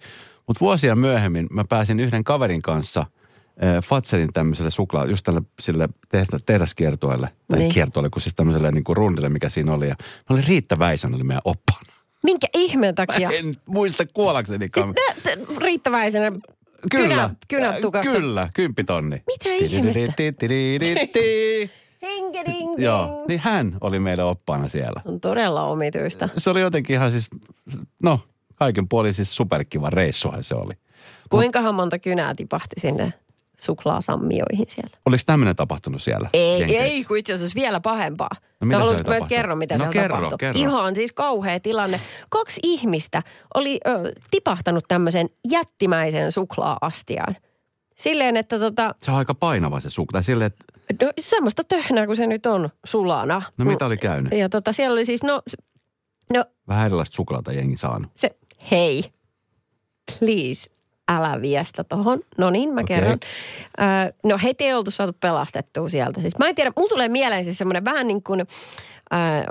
mutta 0.47 0.60
vuosia 0.62 0.95
myöhemmin 0.95 1.47
mä 1.52 1.63
pääsin 1.69 2.00
yhden 2.00 2.24
kaverin 2.24 2.62
kanssa 2.62 3.00
äh, 3.00 3.84
Fatserin 3.84 4.34
tämmöiselle 4.34 4.71
suklaa, 4.71 5.06
just 5.06 5.24
tälle 5.26 5.41
sille 5.60 5.89
tehdaskiertueelle, 6.45 7.30
tai 7.47 7.60
Niin. 7.60 7.71
kiertueelle, 7.71 8.10
kun 8.10 8.21
siis 8.21 8.36
tämmöiselle 8.36 8.71
niin 8.71 8.84
kuin 8.84 8.97
rundille, 8.97 9.30
mikä 9.30 9.50
siinä 9.50 9.74
oli. 9.74 9.88
Ja 9.88 9.95
mä 10.00 10.34
olin 10.34 10.47
Riitta 10.47 10.76
oli 11.15 11.24
meidän 11.24 11.41
oppaana. 11.45 11.91
Minkä 12.23 12.47
ihmeen 12.53 12.95
takia? 12.95 13.29
Mä 13.29 13.36
en 13.36 13.57
muista 13.65 14.05
kuollaksenikaan. 14.13 14.93
Tä- 14.93 15.21
tä- 15.23 15.38
Riittäväisenä 15.57 16.31
Kyllä. 16.91 17.07
kynä, 17.07 17.29
kynät 17.47 17.81
tukassa. 17.81 18.12
Kyllä, 18.12 18.49
kymppitonni. 18.53 19.23
Mitä 19.27 19.49
ihmettä? 19.53 21.19
Joo, 22.77 23.25
niin 23.27 23.39
hän 23.39 23.77
oli 23.81 23.99
meille 23.99 24.23
oppaana 24.23 24.67
siellä. 24.67 25.01
On 25.05 25.19
todella 25.19 25.63
omituista. 25.63 26.29
Se 26.38 26.49
oli 26.49 26.62
jotenkin 26.62 26.93
ihan 26.93 27.12
siis, 27.12 27.29
no, 28.03 28.19
kaiken 28.55 28.88
puolin 28.89 29.13
siis 29.13 29.36
superkiva 29.36 29.89
reissuhan 29.89 30.43
se 30.43 30.55
oli. 30.55 30.73
Kuinkahan 31.29 31.75
monta 31.75 31.99
kynää 31.99 32.36
tipahti 32.36 32.75
sinne 32.79 33.13
suklaasammioihin 33.62 34.65
siellä? 34.69 34.97
Oliko 35.06 35.24
tämmöinen 35.26 35.56
tapahtunut 35.56 36.02
siellä? 36.02 36.30
Ei, 36.34 36.60
Jenkeissä? 36.60 36.84
ei, 36.86 37.04
kun 37.04 37.17
itse 37.17 37.34
asiassa 37.34 37.56
vielä 37.56 37.80
pahempaa. 37.80 38.30
No 38.62 38.67
mitä 38.67 38.80
No, 38.80 38.86
haluatko 38.86 39.26
kerron, 39.30 39.58
mitä 39.58 39.74
No 39.74 39.78
siellä 39.78 39.93
kerro, 39.93 40.15
tapahtui? 40.15 40.38
kerro. 40.38 40.60
Ihan 40.60 40.95
siis 40.95 41.12
kauhea 41.12 41.60
tilanne. 41.60 42.00
Kaksi 42.30 42.60
ihmistä 42.63 43.24
oli 43.54 43.80
ö, 43.88 44.12
tipahtanut 44.32 44.86
tämmöisen 44.88 45.30
jättimäisen 45.50 46.32
suklaa-astiaan. 46.32 47.36
Silleen, 47.97 48.38
että 48.38 48.60
tota, 48.60 48.95
Se 49.02 49.12
on 49.12 49.17
aika 49.17 49.34
painava 49.34 49.80
se 49.80 49.89
suklaa. 49.89 50.21
Sille, 50.21 50.45
että, 50.45 50.65
no, 51.06 51.12
semmoista 51.19 51.63
töhnää 51.63 52.06
kuin 52.06 52.15
se 52.15 52.28
nyt 52.28 52.45
on 52.45 52.69
sulana. 52.86 53.41
no 53.58 53.65
mitä 53.65 53.86
oli 53.86 53.97
käynyt? 53.97 54.32
Ja 54.34 54.50
tota, 54.50 54.74
siellä 54.74 54.93
oli 54.93 55.06
siis, 55.06 55.24
no, 55.24 55.41
no 56.34 56.45
Vähän 56.67 56.86
erilaista 56.86 57.15
suklaata 57.15 57.54
jengi 57.54 57.78
saanut. 57.78 58.12
se, 58.15 58.36
hei, 58.71 59.12
please, 60.19 60.71
älä 61.17 61.41
viestä 61.41 61.84
tohon. 61.84 62.19
No 62.38 62.50
niin, 62.50 62.74
mä 62.74 62.82
Okei. 62.82 62.97
kerron. 62.97 63.17
Ö, 63.80 64.13
no 64.24 64.38
heti 64.43 64.65
ei 64.65 64.74
oltu 64.74 64.91
saatu 64.91 65.13
pelastettua 65.19 65.89
sieltä. 65.89 66.21
Siis 66.21 66.38
mä 66.38 66.50
en 66.50 66.56
tiedä, 66.56 66.71
mulla 66.78 66.89
tulee 66.89 67.10
mieleen 67.10 67.43
siis 67.43 67.58
semmoinen 67.58 67.86
vähän 67.86 68.08
niin 68.08 68.24
kuin, 68.24 68.39
ö, 68.41 68.45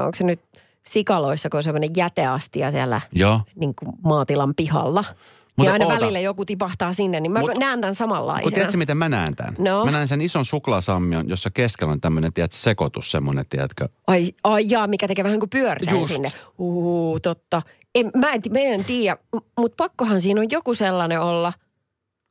onko 0.02 0.16
se 0.16 0.24
nyt 0.24 0.40
sikaloissa, 0.86 1.48
kun 1.50 1.58
on 1.58 1.64
semmoinen 1.64 1.90
jäteastia 1.96 2.70
siellä 2.70 3.00
Joo. 3.12 3.40
niin 3.54 3.74
kuin 3.74 3.92
maatilan 4.04 4.54
pihalla. 4.54 5.04
Mutta 5.56 5.68
ja 5.68 5.72
aina 5.72 5.86
oota. 5.86 6.00
välillä 6.00 6.20
joku 6.20 6.44
tipahtaa 6.44 6.92
sinne, 6.92 7.20
niin 7.20 7.32
mä 7.32 7.40
Mut- 7.40 7.58
näen 7.58 7.80
tämän 7.80 7.94
samanlaisena. 7.94 8.46
Mutta 8.46 8.54
tiedätkö, 8.54 8.76
miten 8.78 8.96
mä 8.96 9.08
näen 9.08 9.36
tämän? 9.36 9.54
No. 9.58 9.84
Mä 9.84 9.90
näen 9.90 10.08
sen 10.08 10.20
ison 10.20 10.44
suklaasammion, 10.44 11.28
jossa 11.28 11.50
keskellä 11.50 11.92
on 11.92 12.00
tämmöinen, 12.00 12.32
tiedätkö, 12.32 12.56
sekoitus 12.56 13.10
semmoinen, 13.10 13.44
tiedätkö. 13.48 13.88
Ai, 14.06 14.32
ai 14.44 14.64
jaa, 14.68 14.86
mikä 14.86 15.08
tekee 15.08 15.24
vähän 15.24 15.38
kuin 15.38 15.50
pyörtää 15.50 15.94
sinne. 16.06 16.32
Uu, 16.58 17.20
totta. 17.20 17.62
En, 17.94 18.10
mä, 18.16 18.32
en, 18.32 18.42
mä 18.52 18.58
en 18.58 18.84
tiedä, 18.84 19.16
mutta 19.58 19.76
pakkohan 19.76 20.20
siinä 20.20 20.40
on 20.40 20.46
joku 20.50 20.74
sellainen 20.74 21.20
olla, 21.20 21.52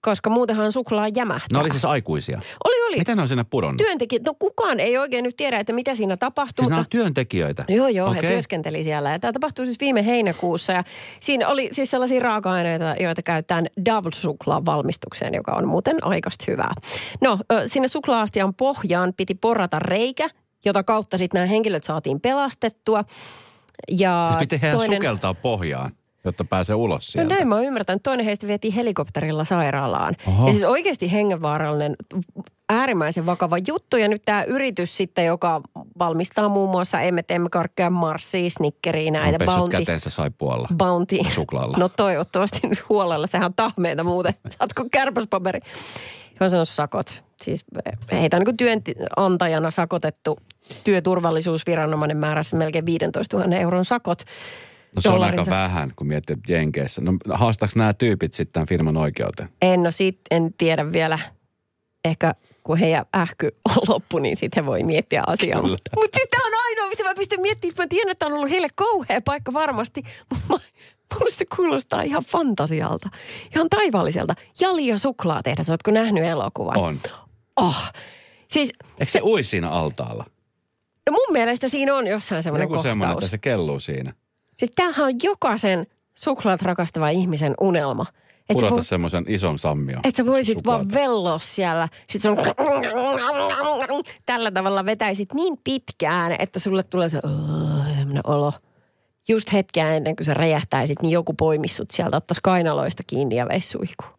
koska 0.01 0.29
muutenhan 0.29 0.71
suklaa 0.71 1.07
jämähtää. 1.07 1.47
Ne 1.57 1.59
oli 1.59 1.71
siis 1.71 1.85
aikuisia. 1.85 2.41
Oli, 2.65 2.87
oli. 2.87 2.97
Miten 2.97 3.17
ne 3.17 3.21
on 3.21 3.27
sinne 3.27 3.43
pudonnut? 3.43 3.77
Työntekijät, 3.77 4.23
no 4.23 4.33
kukaan 4.39 4.79
ei 4.79 4.97
oikein 4.97 5.23
nyt 5.23 5.35
tiedä, 5.35 5.59
että 5.59 5.73
mitä 5.73 5.95
siinä 5.95 6.17
tapahtui, 6.17 6.65
Siis 6.65 6.69
mutta... 6.69 6.79
on 6.79 6.89
työntekijöitä. 6.89 7.65
Joo, 7.67 7.87
joo, 7.87 8.09
okay. 8.09 8.23
He 8.23 8.27
työskenteli 8.27 8.83
siellä. 8.83 9.11
Ja 9.11 9.19
tämä 9.19 9.33
tapahtui 9.33 9.65
siis 9.65 9.79
viime 9.79 10.05
heinäkuussa. 10.05 10.73
Ja 10.73 10.83
siinä 11.19 11.47
oli 11.47 11.69
siis 11.71 11.91
sellaisia 11.91 12.19
raaka-aineita, 12.19 12.95
joita 12.99 13.21
käytetään 13.21 13.67
double-suklaan 13.85 14.65
valmistukseen, 14.65 15.33
joka 15.33 15.51
on 15.51 15.67
muuten 15.67 16.03
aikaista 16.03 16.45
hyvää. 16.47 16.73
No, 17.21 17.39
sinne 17.65 17.87
suklaastian 17.87 18.53
pohjaan 18.53 19.13
piti 19.17 19.35
porata 19.35 19.79
reikä, 19.79 20.29
jota 20.65 20.83
kautta 20.83 21.17
sitten 21.17 21.39
nämä 21.39 21.47
henkilöt 21.47 21.83
saatiin 21.83 22.21
pelastettua. 22.21 23.03
Ja 23.91 24.27
Siis 24.31 24.39
piti 24.39 24.61
heidän 24.61 24.79
sukeltaa 24.79 25.33
pohjaan, 25.33 25.91
jotta 26.25 26.43
pääsee 26.43 26.75
ulos 26.75 26.95
No 27.07 27.11
sieltä. 27.11 27.35
näin 27.35 27.47
mä 27.47 27.55
oon 27.55 27.65
ymmärtänyt. 27.65 28.03
Toinen 28.03 28.25
heistä 28.25 28.47
vietiin 28.47 28.73
helikopterilla 28.73 29.45
sairaalaan. 29.45 30.15
Oho. 30.27 30.45
Ja 30.47 30.51
siis 30.51 30.63
oikeasti 30.63 31.11
hengenvaarallinen, 31.11 31.95
äärimmäisen 32.69 33.25
vakava 33.25 33.57
juttu. 33.67 33.97
Ja 33.97 34.07
nyt 34.07 34.21
tämä 34.25 34.43
yritys 34.43 34.97
sitten, 34.97 35.25
joka 35.25 35.61
valmistaa 35.99 36.49
muun 36.49 36.69
muassa 36.69 36.97
M&M-karkkeja, 36.97 37.89
Marsia, 37.89 38.49
Snickeria, 38.49 39.07
on 39.07 39.13
näitä 39.13 39.45
Bounty. 39.45 39.77
käteensä 39.77 40.09
saippualla. 40.09 40.67
Bounty. 40.77 41.17
Suklaalla. 41.29 41.77
No 41.79 41.89
toivottavasti 41.89 42.59
huolella. 42.89 43.27
Sehän 43.27 43.45
on 43.45 43.53
tahmeita 43.53 44.03
muuten. 44.03 44.33
Saatko 44.57 44.85
kärpäspaperi? 44.91 45.59
Mä 46.39 46.49
sanon 46.49 46.65
sakot. 46.65 47.23
Siis 47.43 47.65
heitä 48.11 48.37
on 48.37 48.43
niin 48.43 48.57
työnantajana 48.57 49.71
sakotettu 49.71 50.37
työturvallisuusviranomainen 50.83 52.17
määrässä 52.17 52.57
melkein 52.57 52.85
15 52.85 53.37
000 53.37 53.55
euron 53.55 53.85
sakot. 53.85 54.23
No 54.95 55.01
se 55.01 55.09
on 55.09 55.23
aika 55.23 55.43
vähän, 55.49 55.91
kun 55.95 56.07
miettii 56.07 56.35
Jenkeissä. 56.47 57.01
No 57.01 57.13
haastaako 57.33 57.73
nämä 57.75 57.93
tyypit 57.93 58.33
sitten 58.33 58.53
tämän 58.53 58.67
firman 58.67 58.97
oikeuteen? 58.97 59.49
En, 59.61 59.83
no 59.83 59.91
sit 59.91 60.19
en 60.31 60.53
tiedä 60.57 60.91
vielä. 60.91 61.19
Ehkä 62.05 62.35
kun 62.63 62.77
heidän 62.77 63.05
ähky 63.15 63.47
on 63.65 63.83
loppu, 63.87 64.19
niin 64.19 64.37
sitten 64.37 64.63
he 64.63 64.67
voi 64.67 64.83
miettiä 64.83 65.23
asiaa. 65.27 65.61
Mutta 65.61 65.91
mut 65.95 66.09
siis 66.15 66.27
tämä 66.29 66.47
on 66.47 66.53
ainoa, 66.65 66.89
mitä 66.89 67.03
mä 67.03 67.15
pystyn 67.15 67.41
miettimään. 67.41 67.75
Mä 67.77 67.87
tiedän, 67.87 68.11
että 68.11 68.25
on 68.25 68.33
ollut 68.33 68.49
heille 68.49 68.67
kauhea 68.75 69.21
paikka 69.21 69.53
varmasti. 69.53 70.03
Mutta 70.29 70.67
mulle 71.13 71.31
se 71.31 71.45
kuulostaa 71.55 72.01
ihan 72.01 72.23
fantasialta. 72.23 73.09
Ihan 73.55 73.69
taivaalliselta. 73.69 74.35
Jali 74.59 74.87
ja 74.87 74.97
suklaatehdas, 74.97 75.69
ootko 75.69 75.91
nähnyt 75.91 76.23
elokuvan? 76.23 76.77
On. 76.77 76.97
Oh. 77.59 77.83
Siis 78.51 78.71
Eikö 78.99 79.11
se 79.11 79.21
ui 79.23 79.43
siinä 79.43 79.69
altaalla? 79.69 80.25
no 81.09 81.11
mun 81.11 81.27
mielestä 81.33 81.67
siinä 81.67 81.95
on 81.95 82.07
jossain 82.07 82.43
semmoinen 82.43 82.69
Joku 82.69 82.81
semmoinen, 82.83 83.07
kohtaus. 83.15 83.23
että 83.23 83.31
se 83.31 83.37
kelluu 83.37 83.79
siinä. 83.79 84.13
Siis 84.57 84.71
tämähän 84.75 85.05
on 85.05 85.11
jokaisen 85.23 85.87
suklaat 86.15 86.61
rakastava 86.61 87.09
ihmisen 87.09 87.53
unelma. 87.61 88.05
Et 88.49 88.53
Pudota 88.53 88.75
voi- 88.75 88.83
semmoisen 88.83 89.25
ison 89.27 89.59
sammion. 89.59 89.99
Että 90.03 90.17
sä 90.17 90.25
voisit 90.25 90.57
suklaata. 90.57 90.77
vaan 90.79 90.93
velloa 90.93 91.39
siellä. 91.39 91.89
Sitten 92.09 92.37
sun 92.37 92.45
tällä 94.25 94.51
tavalla 94.51 94.85
vetäisit 94.85 95.33
niin 95.33 95.57
pitkään, 95.63 96.35
että 96.39 96.59
sulle 96.59 96.83
tulee 96.83 97.09
se 97.09 97.19
semmoinen 97.97 98.21
olo. 98.27 98.53
Just 99.29 99.53
hetkeä 99.53 99.95
ennen 99.95 100.15
kuin 100.15 100.25
sä 100.25 100.33
räjähtäisit, 100.33 101.01
niin 101.01 101.11
joku 101.11 101.33
poimissut 101.33 101.91
sieltä, 101.91 102.17
ottaisi 102.17 102.39
kainaloista 102.43 103.03
kiinni 103.07 103.35
ja 103.35 103.47
veisi 103.47 103.69
suihkuun. 103.69 104.18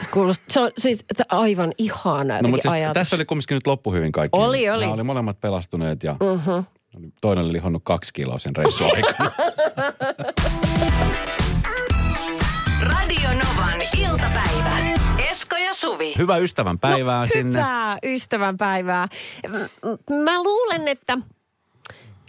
Se, 0.00 0.08
kuulostaa, 0.10 0.44
se 0.48 0.60
on 0.60 0.70
siis 0.78 1.00
että 1.10 1.24
aivan 1.28 1.72
ihana 1.78 2.40
No 2.42 2.48
mutta 2.48 2.62
siis 2.62 2.72
ajatus. 2.74 2.94
tässä 2.94 3.16
oli 3.16 3.24
kumminkin 3.24 3.54
nyt 3.54 3.66
loppu 3.66 3.92
hyvin 3.92 4.12
kaikki. 4.12 4.38
Oli, 4.38 4.70
oli. 4.70 4.80
Nämä 4.80 4.94
oli 4.94 5.02
molemmat 5.02 5.40
pelastuneet 5.40 6.02
ja 6.04 6.12
Mhm. 6.12 6.50
toinen 7.20 7.44
oli 7.44 7.52
lihonnut 7.52 7.82
kaksi 7.84 8.12
kiloa 8.12 8.38
sen 8.38 8.56
reissun 8.56 8.90
aikana. 8.96 9.30
Radio 12.90 13.28
Novan 13.28 13.80
iltapäivä. 13.96 14.78
Esko 15.30 15.56
ja 15.56 15.74
Suvi. 15.74 16.14
Hyvää 16.18 16.36
ystävän 16.38 16.78
päivää 16.78 17.20
no, 17.20 17.26
sinne. 17.26 17.58
Hyvää 17.58 17.98
ystävänpäivää. 18.04 19.06
M- 19.48 20.14
Mä 20.14 20.42
luulen, 20.42 20.88
että 20.88 21.18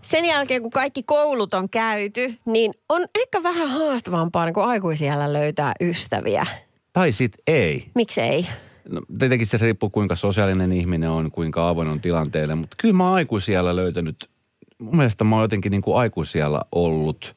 sen 0.03 0.25
jälkeen 0.25 0.61
kun 0.61 0.71
kaikki 0.71 1.03
koulut 1.03 1.53
on 1.53 1.69
käyty, 1.69 2.33
niin 2.45 2.73
on 2.89 3.05
ehkä 3.21 3.43
vähän 3.43 3.69
haastavampaa 3.69 4.45
niin 4.45 4.53
kuin 4.53 4.65
aikuisiellä 4.67 5.33
löytää 5.33 5.73
ystäviä. 5.81 6.45
Tai 6.93 7.11
sit 7.11 7.33
ei. 7.47 7.91
Miksei? 7.95 8.47
No, 8.89 9.01
tietenkin 9.19 9.47
se 9.47 9.57
riippuu 9.57 9.89
kuinka 9.89 10.15
sosiaalinen 10.15 10.71
ihminen 10.71 11.09
on, 11.09 11.31
kuinka 11.31 11.69
avoin 11.69 11.87
on 11.87 12.01
tilanteelle, 12.01 12.55
mutta 12.55 12.75
kyllä 12.79 12.93
mä 12.93 13.03
oon 13.03 13.15
aikuisiellä 13.15 13.75
löytänyt, 13.75 14.29
mun 14.77 14.97
mielestä 14.97 15.23
mä 15.23 15.35
oon 15.35 15.43
jotenkin 15.43 15.71
niin 15.71 15.81
kuin 15.81 15.97
aikuisiellä 15.97 16.61
ollut 16.71 17.35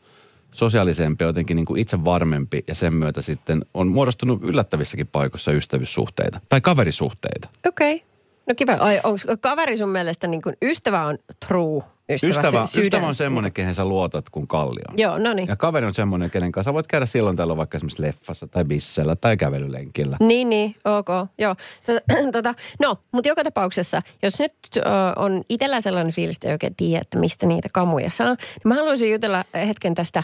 sosiaalisempi, 0.53 1.25
jotenkin 1.25 1.57
niin 1.57 1.67
kuin 1.67 1.81
itse 1.81 2.05
varmempi 2.05 2.65
ja 2.69 2.75
sen 2.75 2.95
myötä 2.95 3.23
sitten 3.23 3.65
on 3.75 3.89
muodostunut 3.89 4.43
yllättävissäkin 4.43 5.07
paikoissa 5.07 5.53
ystävyyssuhteita 5.53 6.41
tai 6.49 6.61
kaverisuhteita. 6.61 7.49
Okei. 7.67 7.95
Okay. 7.95 8.07
No 8.47 8.55
kiva. 8.55 8.73
Ai, 8.73 9.01
onko 9.05 9.19
kaveri 9.41 9.77
sun 9.77 9.89
mielestä 9.89 10.27
niin 10.27 10.43
kuin 10.43 10.57
ystävä 10.63 11.07
on 11.07 11.19
true 11.47 11.83
ystävä. 12.13 12.31
Ystävä, 12.31 12.67
sy- 12.67 12.81
ystävä 12.81 13.07
on 13.07 13.15
semmoinen, 13.15 13.53
kehen 13.53 13.75
sä 13.75 13.85
luotat 13.85 14.31
kuin 14.31 14.47
kallio. 14.49 14.85
Joo, 14.97 15.19
no 15.19 15.33
niin. 15.33 15.49
Ja 15.49 15.57
kaveri 15.57 15.87
on 15.87 15.95
semmoinen, 15.95 16.31
kenen 16.31 16.53
kanssa 16.53 16.75
voit 16.75 16.87
käydä 16.87 17.07
silloin 17.07 17.37
tällä 17.37 17.57
vaikka 17.57 17.77
esimerkiksi 17.79 18.03
leffassa 18.03 18.49
tai 18.49 18.65
bissellä 18.65 19.17
tai 19.17 19.37
kävelylenkillä. 19.37 20.17
Niin, 20.21 20.49
niin, 20.49 20.75
ok, 20.85 21.09
joo. 21.39 21.57
Tota, 21.87 22.01
tota, 22.33 22.55
no, 22.81 22.99
mutta 23.13 23.29
joka 23.29 23.45
tapauksessa, 23.45 24.03
jos 24.23 24.39
nyt 24.39 24.53
ö, 24.77 24.81
on 25.17 25.43
itsellä 25.49 25.81
sellainen 25.81 26.13
fiilis, 26.13 26.37
että 26.37 26.49
ei 26.49 26.53
oikein 26.53 26.75
tiedä, 26.77 27.01
että 27.01 27.19
mistä 27.19 27.47
niitä 27.47 27.69
kamuja 27.73 28.11
saa, 28.11 28.29
niin 28.29 28.37
mä 28.65 28.75
haluaisin 28.75 29.13
jutella 29.13 29.45
hetken 29.55 29.95
tästä 29.95 30.23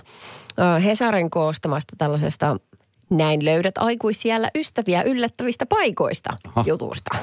ö, 0.59 0.81
Hesarin 0.81 1.31
koostamasta 1.31 1.97
tällaisesta 1.99 2.57
näin 3.17 3.45
löydät 3.45 3.79
aikuisiellä 3.79 4.51
ystäviä 4.55 5.03
yllättävistä 5.03 5.67
paikoista 5.67 6.31
Aha. 6.49 6.65
jutusta. 6.69 7.17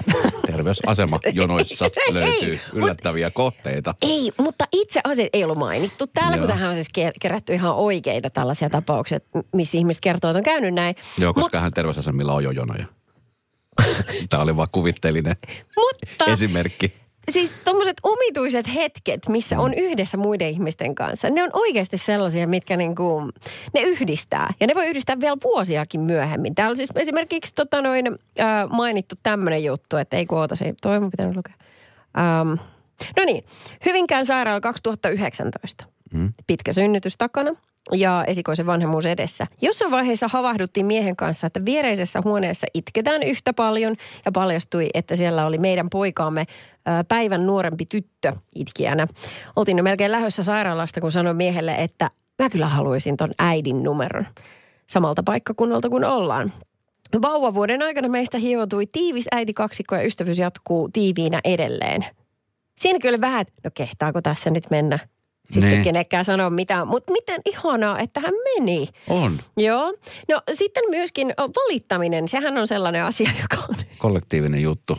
Terveysasema 0.45 1.19
jonoissa 1.34 1.86
Ei, 2.08 2.13
löytyy 2.13 2.52
mut- 2.54 2.73
yllättäviä 2.73 3.32
kohteita. 3.32 3.95
Ei, 4.02 4.32
mutta 4.38 4.65
itse 4.71 5.02
asiassa 5.04 5.30
ei 5.34 5.43
ollut 5.43 5.58
mainittu 5.58 6.08
täällä, 6.08 6.38
Joo. 6.38 6.41
kun 6.45 6.47
tähän 6.56 6.69
on 6.69 6.75
siis 6.75 6.88
ke- 6.97 7.13
kerätty 7.21 7.54
ihan 7.54 7.75
oikeita 7.75 8.30
tällaisia 8.30 8.69
tapauksia, 8.69 9.19
missä 9.54 9.78
ihmiset 9.78 10.02
kertoo, 10.02 10.30
että 10.30 10.38
on 10.38 10.43
käynyt 10.43 10.73
näin. 10.73 10.95
Joo, 11.17 11.34
koska 11.34 11.60
hän 11.60 11.71
terveysasemilla 11.71 12.34
on 12.34 12.43
jo 12.43 12.52
jonoja. 12.52 12.86
Tämä 14.30 14.43
oli 14.43 14.56
vaan 14.56 14.67
kuvitteellinen 14.71 15.36
Mutta 15.75 16.25
esimerkki. 16.34 16.93
Siis 17.31 17.53
tuommoiset 17.65 17.97
omituiset 18.03 18.73
hetket, 18.75 19.29
missä 19.29 19.59
on 19.59 19.73
yhdessä 19.73 20.17
muiden 20.17 20.49
ihmisten 20.49 20.95
kanssa, 20.95 21.29
ne 21.29 21.43
on 21.43 21.49
oikeasti 21.53 21.97
sellaisia, 21.97 22.47
mitkä 22.47 22.77
niinku, 22.77 23.31
ne 23.73 23.81
yhdistää. 23.81 24.53
Ja 24.59 24.67
ne 24.67 24.75
voi 24.75 24.87
yhdistää 24.87 25.19
vielä 25.19 25.37
vuosiakin 25.43 26.01
myöhemmin. 26.01 26.55
Täällä 26.55 26.69
on 26.69 26.75
siis 26.75 26.89
esimerkiksi 26.95 27.55
tota 27.55 27.81
noin, 27.81 28.07
äh, 28.07 28.69
mainittu 28.69 29.15
tämmöinen 29.23 29.63
juttu, 29.63 29.97
että 29.97 30.17
ei 30.17 30.25
kun 30.25 30.37
oota, 30.37 30.55
se 30.55 30.73
toi 30.81 30.99
mun 30.99 31.11
pitänyt 31.11 31.35
lukea. 31.35 31.53
Ähm, 32.17 32.49
no 33.17 33.25
niin, 33.25 33.43
Hyvinkään 33.85 34.25
sairaala 34.25 34.61
2019. 34.61 35.85
Mm. 36.13 36.33
Pitkä 36.47 36.73
synnytys 36.73 37.15
takana 37.17 37.55
ja 37.93 38.23
esikoisen 38.28 38.65
vanhemmuus 38.65 39.06
edessä. 39.06 39.47
Jossain 39.62 39.91
vaiheessa 39.91 40.28
havahduttiin 40.32 40.86
miehen 40.86 41.15
kanssa, 41.15 41.47
että 41.47 41.65
viereisessä 41.65 42.21
huoneessa 42.23 42.67
itketään 42.73 43.23
yhtä 43.23 43.54
paljon 43.54 43.95
ja 44.25 44.32
paljastui, 44.32 44.89
että 44.93 45.15
siellä 45.15 45.45
oli 45.45 45.58
meidän 45.58 45.89
poikaamme 45.89 46.45
päivän 47.08 47.45
nuorempi 47.45 47.86
tyttö 47.86 48.34
itkijänä. 48.56 49.08
Oltiin 49.56 49.78
jo 49.78 49.84
melkein 49.84 50.12
lähdössä 50.12 50.43
sairaalasta, 50.43 51.02
kun 51.02 51.12
sanoin 51.12 51.38
miehelle, 51.38 51.75
että 51.75 52.12
mä 52.39 52.49
kyllä 52.49 52.67
haluaisin 52.67 53.17
ton 53.17 53.32
äidin 53.39 53.84
numeron 53.84 54.25
samalta 54.88 55.23
paikkakunnalta 55.23 55.89
kuin 55.89 56.06
ollaan. 56.06 56.54
Vauvavuoden 57.21 57.82
aikana 57.82 58.08
meistä 58.08 58.38
hioutui 58.38 58.86
tiivis 58.91 59.28
äitikaksikko 59.32 59.95
ja 59.95 60.04
ystävyys 60.04 60.39
jatkuu 60.39 60.89
tiiviinä 60.93 61.39
edelleen. 61.43 62.06
Siinä 62.80 62.99
kyllä 62.99 63.21
vähän, 63.21 63.45
no 63.63 63.71
kehtaako 63.73 64.21
tässä 64.21 64.49
nyt 64.49 64.63
mennä 64.69 64.99
sitten 65.51 65.71
Niin. 65.71 65.83
kenenkään 65.83 66.25
sanoa 66.25 66.49
mitään. 66.49 66.88
Mutta 66.88 67.12
miten 67.13 67.41
ihanaa, 67.45 67.99
että 67.99 68.19
hän 68.19 68.33
meni. 68.55 68.88
On. 69.09 69.31
Joo. 69.57 69.93
No 70.29 70.41
sitten 70.53 70.83
myöskin 70.89 71.33
valittaminen, 71.38 72.27
sehän 72.27 72.57
on 72.57 72.67
sellainen 72.67 73.03
asia, 73.03 73.31
joka 73.41 73.65
on... 73.69 73.75
Kollektiivinen 73.97 74.62
juttu. 74.62 74.97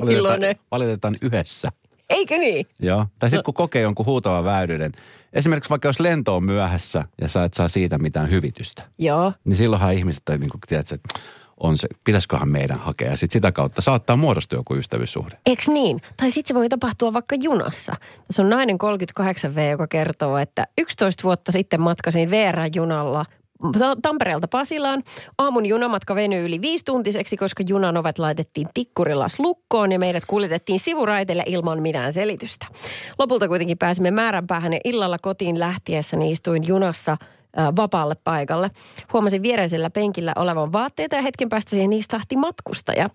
Valitetaan, 0.00 0.18
Iloinen. 0.26 0.56
valitetaan 0.70 1.16
yhdessä. 1.22 1.68
Eikö 2.10 2.38
niin? 2.38 2.66
Joo. 2.80 3.06
Tai 3.18 3.26
No. 3.26 3.30
sitten 3.30 3.44
kun 3.44 3.54
kokee 3.54 3.82
jonkun 3.82 4.06
huutavan 4.06 4.44
väydyyden. 4.44 4.92
Esimerkiksi 5.32 5.70
vaikka 5.70 5.88
jos 5.88 6.00
lento 6.00 6.36
on 6.36 6.44
myöhässä 6.44 7.04
ja 7.20 7.28
sä 7.28 7.44
et 7.44 7.54
saa 7.54 7.68
siitä 7.68 7.98
mitään 7.98 8.30
hyvitystä. 8.30 8.82
Joo. 8.98 9.32
Niin 9.44 9.56
silloinhan 9.56 9.92
ihmiset, 9.94 10.22
tai 10.24 10.38
niin 10.38 10.50
kuin, 10.50 10.60
tiedät, 10.68 10.92
että 10.92 11.08
on 11.60 11.76
se, 11.78 11.88
pitäisiköhän 12.04 12.48
meidän 12.48 12.78
hakea. 12.78 13.10
Ja 13.10 13.16
sitten 13.16 13.32
sitä 13.32 13.52
kautta 13.52 13.82
saattaa 13.82 14.16
muodostua 14.16 14.58
joku 14.58 14.74
ystävyyssuhde. 14.74 15.38
Eks 15.46 15.68
niin? 15.68 16.00
Tai 16.16 16.30
sitten 16.30 16.54
se 16.54 16.58
voi 16.58 16.68
tapahtua 16.68 17.12
vaikka 17.12 17.34
junassa. 17.34 17.92
Tässä 18.26 18.42
on 18.42 18.50
nainen 18.50 18.76
38V, 18.76 19.60
joka 19.70 19.86
kertoo, 19.86 20.38
että 20.38 20.66
11 20.78 21.22
vuotta 21.22 21.52
sitten 21.52 21.80
matkasin 21.80 22.30
VR-junalla 22.30 23.24
Ta- 23.78 23.96
Tampereelta 24.02 24.48
Pasilaan. 24.48 25.02
Aamun 25.38 25.66
junamatka 25.66 26.14
venyi 26.14 26.38
yli 26.38 26.60
viisituntiseksi, 26.60 27.36
koska 27.36 27.64
junan 27.68 27.96
ovet 27.96 28.18
laitettiin 28.18 28.68
tikkurilas 28.74 29.38
lukkoon 29.38 29.92
ja 29.92 29.98
meidät 29.98 30.24
kuljetettiin 30.26 30.80
sivuraiteille 30.80 31.42
ilman 31.46 31.82
mitään 31.82 32.12
selitystä. 32.12 32.66
Lopulta 33.18 33.48
kuitenkin 33.48 33.78
pääsimme 33.78 34.10
määränpäähän 34.10 34.72
ja 34.72 34.80
illalla 34.84 35.16
kotiin 35.22 35.58
lähtiessä 35.58 36.16
niin 36.16 36.32
istuin 36.32 36.66
junassa 36.66 37.16
vapaalle 37.76 38.14
paikalle. 38.24 38.70
Huomasin 39.12 39.42
viereisellä 39.42 39.90
penkillä 39.90 40.32
olevan 40.36 40.72
vaatteita 40.72 41.16
ja 41.16 41.22
hetken 41.22 41.48
päästä 41.48 41.70
siihen 41.70 41.90
niistä 41.90 42.16
tahti 42.16 42.36
matkustaja. 42.36 43.10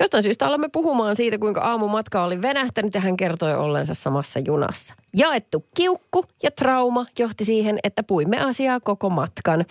Jostain 0.00 0.22
syystä 0.22 0.46
alamme 0.46 0.68
puhumaan 0.72 1.16
siitä, 1.16 1.38
kuinka 1.38 1.60
aamumatka 1.60 2.24
oli 2.24 2.42
venähtänyt 2.42 2.94
ja 2.94 3.00
hän 3.00 3.16
kertoi 3.16 3.54
ollensa 3.54 3.94
samassa 3.94 4.38
junassa. 4.38 4.94
Jaettu 5.16 5.66
kiukku 5.76 6.24
ja 6.42 6.50
trauma 6.50 7.06
johti 7.18 7.44
siihen, 7.44 7.78
että 7.84 8.02
puimme 8.02 8.40
asiaa 8.40 8.80
koko 8.80 9.10
matkan. 9.10 9.64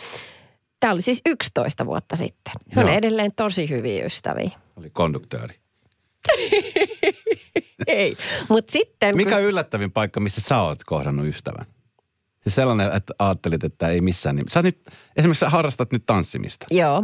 Tämä 0.80 0.94
oli 0.94 1.02
siis 1.02 1.22
11 1.26 1.86
vuotta 1.86 2.16
sitten. 2.18 2.54
He 2.76 2.82
on 2.82 2.90
edelleen 2.90 3.32
tosi 3.36 3.70
hyviä 3.70 4.06
ystäviä. 4.06 4.52
Oli 4.80 4.90
konduktööri. 4.90 5.56
Ei. 7.88 8.18
Mutta 8.50 8.72
sitten... 8.72 9.12
kun- 9.12 9.18
Mikä 9.18 9.36
on 9.36 9.42
yllättävin 9.44 9.92
paikka, 9.92 10.20
missä 10.20 10.42
sä 10.42 10.62
oot 10.62 10.84
kohdannut 10.84 11.26
ystävän? 11.28 11.66
Siis 12.48 12.56
sellainen, 12.56 12.92
että 12.92 13.14
ajattelit, 13.20 13.64
että 13.64 13.88
ei 13.88 14.02
missään. 14.02 14.36
Niin. 14.36 14.46
Sä 14.50 14.62
nyt, 14.62 14.82
esimerkiksi 15.18 15.40
sä 15.40 15.50
harrastat 15.50 15.92
nyt 15.92 16.04
tanssimista. 16.06 16.66
Joo. 16.72 17.04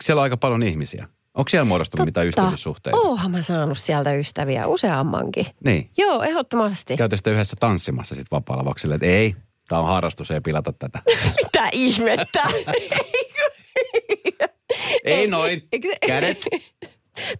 Siellä 0.00 0.20
on 0.20 0.22
aika 0.22 0.36
paljon 0.36 0.62
ihmisiä. 0.62 1.08
Onko 1.34 1.48
siellä 1.48 1.64
muodostunut 1.64 2.04
mitään 2.04 2.26
ystävyyssuhteita? 2.26 2.98
Oonhan 2.98 3.30
mä 3.30 3.42
saanut 3.42 3.78
sieltä 3.78 4.14
ystäviä 4.14 4.66
useammankin. 4.66 5.46
Niin. 5.64 5.90
Joo, 5.98 6.22
ehdottomasti. 6.22 6.96
Käytä 6.96 7.16
sitten 7.16 7.32
yhdessä 7.32 7.56
tanssimassa 7.60 8.14
sitten 8.14 8.36
vapaalla 8.36 8.64
vaksille, 8.64 8.94
että 8.94 9.06
ei, 9.06 9.36
tämä 9.68 9.80
on 9.80 9.88
harrastus, 9.88 10.30
ei 10.30 10.40
pilata 10.40 10.72
tätä. 10.72 11.02
Mitä 11.42 11.68
ihmettä? 11.72 12.48
ei 15.04 15.26
noin, 15.26 15.68
kädet. 16.06 16.46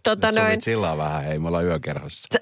tota 0.02 0.26
Nyt 0.32 0.42
noin. 0.42 0.60
sillä 0.62 0.96
vähän, 0.96 1.24
hei, 1.24 1.38
me 1.38 1.48
ollaan 1.48 1.64
yökerhossa. 1.66 2.38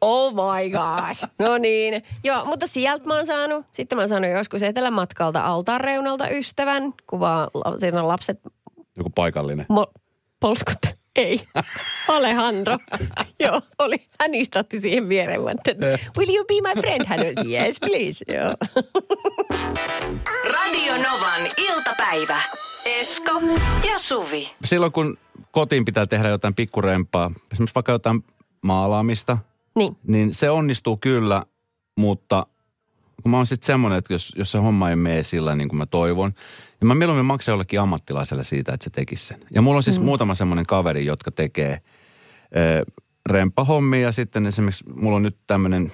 Oh 0.00 0.32
my 0.34 0.70
gosh. 0.70 1.24
No 1.48 1.58
niin. 1.58 2.02
Joo, 2.24 2.44
mutta 2.44 2.66
sieltä 2.66 3.06
mä 3.06 3.14
oon 3.16 3.26
saanut. 3.26 3.66
Sitten 3.72 3.96
mä 3.98 4.02
oon 4.02 4.08
saanut 4.08 4.30
joskus 4.30 4.62
etelämatkalta 4.62 5.40
altaan 5.44 5.80
reunalta 5.80 6.28
ystävän. 6.28 6.92
Kuvaa, 7.06 7.48
siinä 7.78 8.00
on 8.02 8.08
lapset 8.08 8.40
Joku 8.96 9.10
paikallinen. 9.10 9.66
mo- 9.72 10.00
polskut. 10.40 10.78
Ei. 11.16 11.40
Alejandro. 12.16 12.76
Joo, 13.46 13.60
oli. 13.78 13.96
Hän 14.20 14.34
istatti 14.34 14.80
siihen 14.80 15.08
viereen. 15.08 15.40
Mä 15.42 15.46
ajattelin, 15.48 15.98
Will 16.18 16.34
you 16.36 16.44
be 16.44 16.54
my 16.74 16.80
friend? 16.80 17.06
Hän 17.06 17.20
oli, 17.20 17.54
yes 17.56 17.80
please. 17.80 18.24
Joo. 18.28 18.54
Radio 20.54 20.92
Novan 20.96 21.40
iltapäivä. 21.56 22.40
Esko 22.86 23.32
ja 23.88 23.98
Suvi. 23.98 24.50
Silloin 24.64 24.92
kun 24.92 25.18
kotiin 25.50 25.84
pitää 25.84 26.06
tehdä 26.06 26.28
jotain 26.28 26.54
pikkurempaa, 26.54 27.30
esimerkiksi 27.52 27.74
vaikka 27.74 27.92
jotain 27.92 28.24
maalaamista, 28.62 29.38
Niin. 29.78 29.96
niin 30.06 30.34
se 30.34 30.50
onnistuu 30.50 30.96
kyllä, 30.96 31.44
mutta 31.98 32.46
kun 33.22 33.30
mä 33.30 33.36
oon 33.36 33.46
sitten 33.46 33.66
semmoinen, 33.66 33.98
että 33.98 34.12
jos, 34.12 34.32
jos 34.36 34.50
se 34.50 34.58
homma 34.58 34.90
ei 34.90 34.96
mene 34.96 35.22
sillä 35.22 35.54
niin 35.54 35.68
kuin 35.68 35.78
mä 35.78 35.86
toivon, 35.86 36.32
niin 36.80 36.88
mä 36.88 36.94
mieluummin 36.94 37.26
maksan 37.26 37.52
jollekin 37.52 37.80
ammattilaiselle 37.80 38.44
siitä, 38.44 38.72
että 38.72 38.84
se 38.84 38.90
tekisi 38.90 39.26
sen. 39.26 39.40
Ja 39.50 39.62
mulla 39.62 39.76
on 39.76 39.82
siis 39.82 39.98
mm. 39.98 40.04
muutama 40.04 40.34
semmoinen 40.34 40.66
kaveri, 40.66 41.06
jotka 41.06 41.30
tekee 41.30 41.80
ö, 42.56 42.84
remppahommia 43.26 44.00
ja 44.00 44.12
sitten 44.12 44.46
esimerkiksi 44.46 44.84
mulla 44.94 45.16
on 45.16 45.22
nyt 45.22 45.36
tämmöinen 45.46 45.92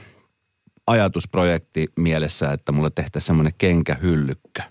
ajatusprojekti 0.86 1.88
mielessä, 1.96 2.52
että 2.52 2.72
mulle 2.72 2.90
tehtäisiin 2.90 3.26
semmoinen 3.26 3.54
kenkähyllykkö. 3.58 4.62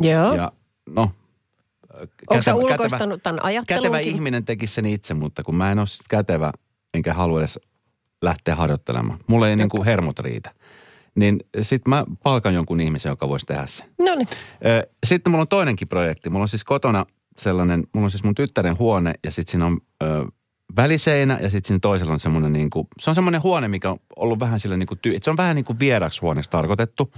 Joo. 0.00 0.34
Ja 0.34 0.52
no, 0.90 1.10
Onko 2.30 2.42
sä 2.42 2.54
ulkoistanut 2.54 3.22
tämän 3.22 3.44
ajattelunkin? 3.44 3.90
Kätevä 3.92 3.98
ihminen 3.98 4.44
tekisi 4.44 4.74
sen 4.74 4.86
itse, 4.86 5.14
mutta 5.14 5.42
kun 5.42 5.54
mä 5.54 5.72
en 5.72 5.78
ole 5.78 5.86
kätevä, 6.08 6.52
enkä 6.94 7.14
halua 7.14 7.40
edes 7.40 7.58
lähteä 8.22 8.54
harjoittelemaan. 8.54 9.18
Mulle 9.26 9.50
ei 9.50 9.56
niin 9.56 9.68
kuin 9.68 9.84
hermot 9.84 10.18
riitä. 10.18 10.50
Niin 11.14 11.38
sit 11.62 11.88
mä 11.88 12.04
palkan 12.22 12.54
jonkun 12.54 12.80
ihmisen, 12.80 13.10
joka 13.10 13.28
voisi 13.28 13.46
tehdä 13.46 13.66
sen. 13.66 13.86
No 13.98 14.14
niin. 14.14 14.28
Sitten 15.06 15.30
mulla 15.30 15.42
on 15.42 15.48
toinenkin 15.48 15.88
projekti. 15.88 16.30
Mulla 16.30 16.42
on 16.42 16.48
siis 16.48 16.64
kotona 16.64 17.06
sellainen, 17.38 17.84
mulla 17.94 18.04
on 18.04 18.10
siis 18.10 18.24
mun 18.24 18.34
tyttären 18.34 18.78
huone 18.78 19.14
ja 19.24 19.30
sitten 19.30 19.50
siinä 19.50 19.66
on 19.66 19.78
ö, 20.02 20.26
väliseinä 20.76 21.38
ja 21.42 21.50
sitten 21.50 21.68
siinä 21.68 21.78
toisella 21.82 22.12
on 22.12 22.20
semmoinen 22.20 22.52
niin 22.52 22.70
kuin, 22.70 22.88
se 23.00 23.10
on 23.10 23.14
semmoinen 23.14 23.42
huone, 23.42 23.68
mikä 23.68 23.90
on 23.90 23.98
ollut 24.16 24.40
vähän 24.40 24.60
sillä 24.60 24.76
niin 24.76 24.86
kuin, 24.86 24.98
ty- 25.06 25.18
se 25.22 25.30
on 25.30 25.36
vähän 25.36 25.56
niin 25.56 25.64
kuin 25.64 25.78
vieraksi 25.78 26.20
huoneeksi 26.20 26.50
tarkoitettu, 26.50 27.12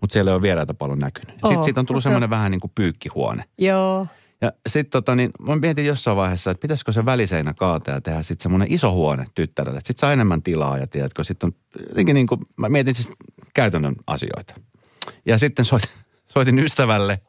mutta 0.00 0.12
siellä 0.12 0.30
ei 0.30 0.34
ole 0.34 0.42
vieraita 0.42 0.74
paljon 0.74 0.98
näkynyt. 0.98 1.34
Sitten 1.34 1.62
siitä 1.62 1.80
on 1.80 1.86
tullut 1.86 2.02
semmoinen 2.02 2.30
vähän 2.30 2.50
niin 2.50 2.60
kuin 2.60 2.72
pyykkihuone. 2.74 3.44
Joo. 3.58 4.06
Ja 4.40 4.52
sitten 4.68 4.90
tota 4.90 5.14
niin, 5.14 5.30
mä 5.40 5.56
mietin 5.56 5.86
jossain 5.86 6.16
vaiheessa, 6.16 6.50
että 6.50 6.62
pitäisikö 6.62 6.92
se 6.92 7.04
väliseinä 7.04 7.54
kaata 7.54 7.90
ja 7.90 8.00
tehdä 8.00 8.22
sitten 8.22 8.42
semmoinen 8.42 8.72
iso 8.72 8.92
huone 8.92 9.26
tyttärelle. 9.34 9.78
Sitten 9.78 9.98
saa 9.98 10.12
enemmän 10.12 10.42
tilaa 10.42 10.78
ja 10.78 10.86
tiedätkö, 10.86 11.24
sitten 11.24 11.46
on 11.46 11.82
jotenkin 11.88 12.14
niin 12.14 12.26
kuin, 12.26 12.40
mä 12.56 12.68
mietin 12.68 12.94
siis 12.94 13.10
käytännön 13.54 13.94
asioita. 14.06 14.54
Ja 15.26 15.38
sitten 15.38 15.64
soitin, 15.64 15.90
soitin 16.34 16.58
ystävälle 16.58 17.20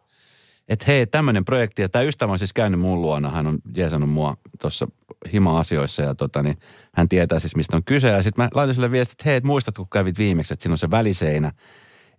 että 0.67 0.85
hei, 0.87 1.07
tämmöinen 1.07 1.45
projekti, 1.45 1.81
ja 1.81 1.89
tämä 1.89 2.03
ystävä 2.03 2.31
on 2.31 2.39
siis 2.39 2.53
käynyt 2.53 2.79
mun 2.79 3.01
luona, 3.01 3.31
hän 3.31 3.47
on 3.47 3.59
jeesannut 3.75 4.09
mua 4.09 4.37
tuossa 4.61 4.87
hima-asioissa, 5.33 6.01
ja 6.01 6.15
tota, 6.15 6.43
niin, 6.43 6.57
hän 6.93 7.09
tietää 7.09 7.39
siis, 7.39 7.55
mistä 7.55 7.77
on 7.77 7.83
kyse, 7.83 8.07
ja 8.07 8.23
sitten 8.23 8.43
mä 8.43 8.49
laitoin 8.53 8.75
sille 8.75 8.91
viestin, 8.91 9.13
että 9.13 9.23
hei, 9.25 9.35
et 9.35 9.43
muistatko, 9.43 9.83
kun 9.83 9.89
kävit 9.89 10.17
viimeksi, 10.17 10.53
että 10.53 10.63
siinä 10.63 10.73
on 10.73 10.77
se 10.77 10.91
väliseinä, 10.91 11.51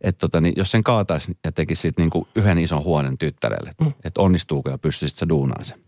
että 0.00 0.18
tota, 0.18 0.40
niin, 0.40 0.54
jos 0.56 0.70
sen 0.70 0.82
kaataisi 0.82 1.38
ja 1.44 1.52
tekisi 1.52 1.82
siitä 1.82 2.02
niin 2.02 2.11
kuin 2.11 2.28
yhden 2.34 2.58
ison 2.58 2.84
huoneen 2.84 3.18
tyttärelle, 3.18 3.72
mm. 3.80 3.92
että 4.04 4.20
onnistuuko 4.20 4.70
ja 4.70 4.78
pystyisit 4.78 5.18
sä 5.18 5.28
duunaan 5.28 5.64
sen. 5.64 5.80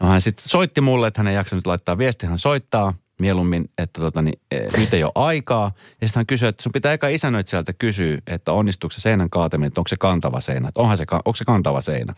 No 0.00 0.08
hän 0.08 0.20
sitten 0.20 0.48
soitti 0.48 0.80
mulle, 0.80 1.06
että 1.06 1.20
hän 1.20 1.28
ei 1.28 1.34
jaksanut 1.34 1.66
laittaa 1.66 1.98
viestiä, 1.98 2.28
hän 2.28 2.38
soittaa 2.38 2.94
mieluummin, 3.20 3.70
että 3.78 4.00
tota, 4.00 4.22
niin, 4.22 4.40
e, 4.50 4.78
nyt 4.78 4.94
ei 4.94 5.04
ole 5.04 5.12
aikaa. 5.14 5.72
Ja 6.00 6.08
sitten 6.08 6.20
hän 6.20 6.26
kysyi, 6.26 6.48
että 6.48 6.62
sun 6.62 6.72
pitää 6.72 6.92
eka 6.92 7.06
sieltä 7.46 7.72
kysyä, 7.72 8.18
että 8.26 8.52
onnistuuko 8.52 8.92
se 8.92 9.00
seinän 9.00 9.30
kaataminen, 9.30 9.68
että 9.68 9.80
onko 9.80 9.88
se 9.88 9.96
kantava 9.96 10.40
seinä. 10.40 10.68
Että 10.68 10.80
onhan 10.80 10.96
se, 10.96 11.06
onko 11.12 11.36
se 11.36 11.44
kantava 11.44 11.82
seinä. 11.82 12.14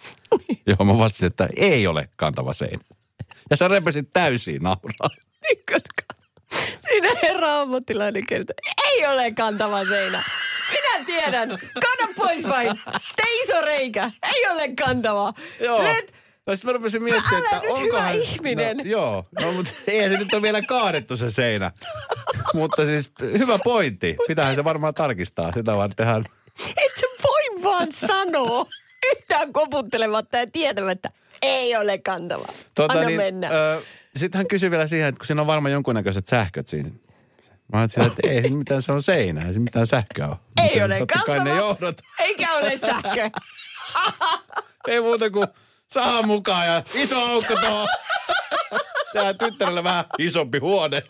Joo, 0.66 0.84
mä 0.84 0.98
vastasin, 0.98 1.26
että 1.26 1.48
ei 1.56 1.86
ole 1.86 2.08
kantava 2.16 2.52
seinä. 2.52 2.82
Ja 3.50 3.56
sä 3.56 3.68
repesit 3.68 4.12
täysin 4.12 4.62
nauraa. 4.62 5.10
Niin, 5.42 5.58
koska 5.72 6.22
siinä 6.80 7.08
herra 7.22 7.60
ammattilainen 7.60 8.26
kertoo, 8.26 8.54
ei 8.90 9.06
ole 9.06 9.32
kantava 9.32 9.84
seinä. 9.84 10.22
Minä 10.72 11.04
tiedän. 11.06 11.48
Kanna 11.58 12.14
pois 12.16 12.48
vain. 12.48 12.68
Tee 13.16 13.34
iso 13.44 13.60
reikä. 13.60 14.10
Ei 14.34 14.46
ole 14.50 14.68
kantava. 14.84 15.32
Joo. 15.60 15.82
Let, 15.82 16.12
No 16.46 16.56
sitten 16.56 16.68
mä 16.68 16.72
rupesin 16.72 17.02
miettimään, 17.02 17.44
että 17.44 17.56
onko 17.56 17.80
hyvä 17.80 18.10
ihminen. 18.10 18.76
No, 18.76 18.82
joo, 18.86 19.26
no 19.40 19.52
mutta 19.52 19.70
ei 19.86 20.08
se 20.08 20.16
nyt 20.16 20.32
ole 20.34 20.42
vielä 20.42 20.62
kaadettu 20.62 21.16
se 21.16 21.30
seinä. 21.30 21.70
mutta 22.54 22.86
siis 22.86 23.12
hyvä 23.20 23.58
pointti. 23.64 24.16
Pitäähän 24.28 24.56
se 24.56 24.64
varmaan 24.64 24.94
tarkistaa. 24.94 25.52
Sitä 25.52 25.76
vartenhan... 25.76 26.24
Et 26.76 26.92
sä 27.00 27.06
voi 27.22 27.62
vaan 27.62 27.88
sanoa 28.06 28.66
yhtään 29.12 29.52
koputtelematta 29.52 30.36
ja 30.36 30.46
tietämättä, 30.52 31.10
ei 31.42 31.76
ole 31.76 31.98
kantava. 31.98 32.46
Tota, 32.74 32.92
Anna 32.92 33.06
niin, 33.06 33.16
mennä. 33.16 33.50
sitten 34.16 34.38
hän 34.38 34.48
kysyi 34.48 34.70
vielä 34.70 34.86
siihen, 34.86 35.08
että 35.08 35.18
kun 35.18 35.26
siinä 35.26 35.40
on 35.40 35.46
varmaan 35.46 35.72
jonkunnäköiset 35.72 36.26
sähköt 36.26 36.68
siinä. 36.68 36.90
Mä 37.72 37.78
ajattelin, 37.78 38.08
että 38.08 38.28
ei 38.28 38.50
mitään, 38.50 38.82
se 38.82 38.92
on 38.92 39.02
seinä, 39.02 39.46
ei 39.46 39.52
se 39.52 39.58
mitään 39.58 39.86
sähköä 39.86 40.26
ole. 40.28 40.36
Ei 40.56 40.80
mutta 40.80 40.96
ole 40.96 41.06
kantava, 41.06 41.44
ne 41.44 41.56
johdot. 41.56 41.96
eikä 42.18 42.52
ole 42.52 42.78
sähkö. 42.78 43.30
ei 44.88 45.00
muuta 45.00 45.30
kuin 45.30 45.46
saa 45.86 46.22
mukaan 46.22 46.66
ja 46.66 46.82
iso 46.94 47.20
aukko 47.20 47.54
tuohon. 47.60 47.88
Tää 49.12 49.34
tyttärellä 49.34 49.84
vähän 49.84 50.04
isompi 50.18 50.58
huone. 50.58 51.02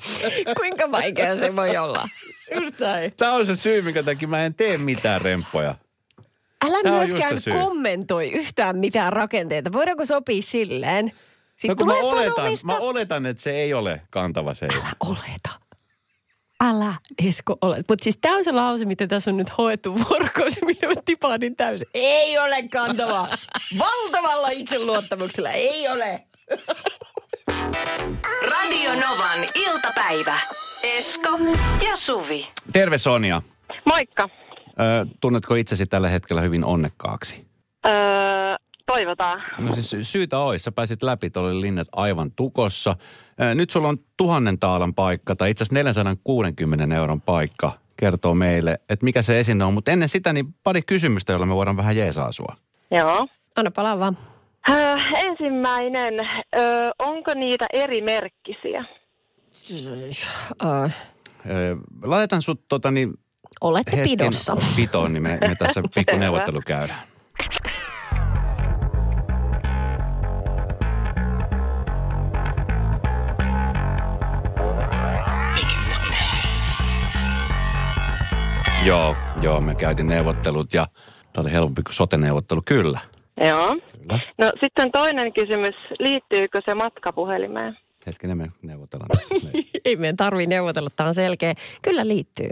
Kuinka 0.57 0.91
vaikea 0.91 1.37
se 1.37 1.57
voi 1.57 1.77
olla? 1.77 2.09
Yhtään. 2.51 3.13
Tämä 3.17 3.33
on 3.33 3.47
se 3.47 3.55
syy, 3.55 3.83
minkä 3.83 4.03
takia 4.03 4.29
mä 4.29 4.45
en 4.45 4.55
tee 4.55 4.79
mitään 4.79 5.21
remppoja. 5.21 5.75
Älä 6.65 6.83
Tämä 6.83 6.97
myöskään 6.97 7.37
kommentoi 7.53 8.33
yhtään 8.33 8.79
mitään 8.79 9.13
rakenteita. 9.13 9.73
Voidaanko 9.73 10.05
sopia 10.05 10.43
silleen? 10.43 11.13
Sitten 11.57 11.71
no 11.71 11.75
kun 11.77 11.87
mä 11.87 11.95
oletan, 11.95 12.59
mä 12.65 12.77
oletan, 12.77 13.27
että 13.27 13.43
se 13.43 13.51
ei 13.51 13.75
ole 13.75 14.03
kantava 14.11 14.55
seinä. 14.55 14.77
Älä 14.77 14.93
oleta. 15.01 15.62
Älä 16.65 16.95
Esko 17.27 17.57
ole. 17.61 17.77
Mutta 17.89 18.05
siis 18.05 18.19
tämä 18.21 18.37
on 18.37 18.45
se 18.45 18.53
lause, 18.53 18.85
miten 18.85 19.09
tässä 19.09 19.31
on 19.31 19.37
nyt 19.37 19.59
hoettu 19.59 19.95
vuorokausi, 20.09 20.61
millä 20.65 20.89
mä 20.89 20.95
tipahdin 21.05 21.57
täysin. 21.57 21.87
Ei 21.95 22.39
ole 22.39 22.69
kantava. 22.69 23.29
Valtavalla 23.79 24.49
itseluottamuksella. 24.49 25.51
Ei 25.51 25.89
ole. 25.89 26.27
Radio 28.51 28.91
Novan 28.95 29.39
iltapäivä. 29.55 30.39
Esko 30.83 31.29
ja 31.87 31.97
Suvi. 31.97 32.49
Terve 32.73 32.99
Sonja. 32.99 33.43
Moikka. 33.85 34.29
Ö, 34.69 35.07
tunnetko 35.21 35.55
itsesi 35.55 35.87
tällä 35.87 36.09
hetkellä 36.09 36.41
hyvin 36.43 36.65
onnekkaaksi? 36.65 37.47
Öö, 37.87 37.93
toivotaan. 38.93 39.43
No 39.59 39.75
siis 39.75 40.13
syytä 40.13 40.39
olisi. 40.39 40.63
Sä 40.63 40.73
pääsit 40.73 41.03
läpi, 41.03 41.31
tuolla 41.31 41.61
linnat 41.61 41.89
aivan 41.93 42.33
tukossa. 42.33 42.97
Nyt 43.55 43.71
sulla 43.71 43.89
on 43.89 43.99
tuhannen 44.17 44.59
taalan 44.59 44.95
paikka, 44.95 45.37
tai 45.37 45.51
itse 45.51 45.65
asiassa 45.65 45.75
460 45.75 46.97
euron 46.97 47.21
paikka, 47.21 47.73
kertoo 47.97 48.35
meille, 48.35 48.81
että 48.89 49.05
mikä 49.05 49.23
se 49.23 49.41
esine 49.41 49.65
on. 49.65 49.75
Mutta 49.75 49.91
ennen 49.91 50.09
sitä, 50.09 50.33
niin 50.33 50.55
pari 50.63 50.83
kysymystä, 50.83 51.33
joilla 51.33 51.47
me 51.47 51.55
voidaan 51.55 51.77
vähän 51.77 51.97
jeesaa 51.97 52.33
sua. 52.33 52.57
Joo. 52.91 53.27
Anna 53.57 53.71
palaa 53.71 53.99
vaan. 53.99 54.19
Öö, 54.71 54.97
ensimmäinen, 55.15 56.15
öö, 56.57 56.91
onko 56.99 57.35
niitä 57.35 57.67
eri 57.73 58.01
merkkisiä? 58.01 58.85
Öö. 60.65 60.89
Laitan 62.03 62.43
sut 62.43 62.61
tota 62.69 62.91
niin... 62.91 63.13
Olette 63.61 64.03
pidossa. 64.03 64.57
Pitoon, 64.77 65.13
niin 65.13 65.23
me, 65.23 65.39
me 65.49 65.55
tässä 65.55 65.83
pikku 65.95 66.17
neuvottelu 66.17 66.61
käydään. 66.67 67.03
Joo, 78.87 79.17
joo, 79.43 79.61
me 79.61 79.75
käytiin 79.75 80.09
neuvottelut 80.09 80.75
ja 80.75 80.87
tämä 81.33 81.43
oli 81.43 81.53
helpompi 81.53 81.83
kuin 81.83 81.95
sote-neuvottelu, 81.95 82.63
kyllä. 82.65 83.01
Joo. 83.47 83.77
Kyllä. 83.99 84.19
No 84.39 84.51
sitten 84.61 84.93
toinen 84.93 85.33
kysymys, 85.33 85.75
liittyykö 85.99 86.61
se 86.65 86.75
matkapuhelimeen? 86.75 87.79
Hetkinen, 88.07 88.39
me 88.39 88.49
neuvotellaan 88.63 89.09
tässä. 89.09 89.35
Ei 89.85 89.97
meidän 89.97 90.17
tarvii 90.17 90.47
neuvotella, 90.47 90.91
tämä 90.97 91.09
on 91.09 91.15
selkeä. 91.15 91.55
Kyllä 91.83 92.09
liittyy. 92.09 92.51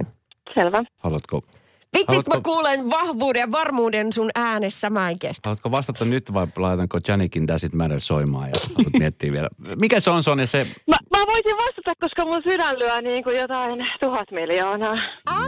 Selvä. 0.55 0.83
Haluatko 0.99 1.43
Vitsit, 1.92 2.09
Haluatko... 2.09 2.35
mä 2.35 2.40
kuulen 2.40 2.90
vahvuuden 2.90 3.40
ja 3.40 3.53
varmuuden 3.53 4.12
sun 4.12 4.31
äänessä, 4.35 4.90
mä 4.90 5.11
en 5.11 5.18
kestä. 5.18 5.48
Haluatko 5.48 5.70
vastata 5.70 6.05
nyt 6.05 6.33
vai 6.33 6.46
laitanko 6.57 6.98
Janikin 7.09 7.46
Does 7.46 7.64
It 7.64 7.72
Matter 7.72 8.00
soimaan 8.00 8.48
ja 8.48 8.55
haluat 8.76 8.92
miettiä 8.98 9.33
vielä. 9.33 9.48
Mikä 9.81 10.00
se 10.00 10.11
on 10.11 10.22
Sonja 10.22 10.46
se? 10.46 10.66
Mä, 10.87 10.96
mä 11.16 11.24
voisin 11.26 11.57
vastata, 11.57 11.92
koska 12.00 12.24
mun 12.24 12.42
sydän 12.42 12.79
lyö 12.79 13.03
niin 13.03 13.24
kuin 13.24 13.38
jotain 13.38 13.87
tuhat 14.00 14.31
miljoonaa. 14.31 14.94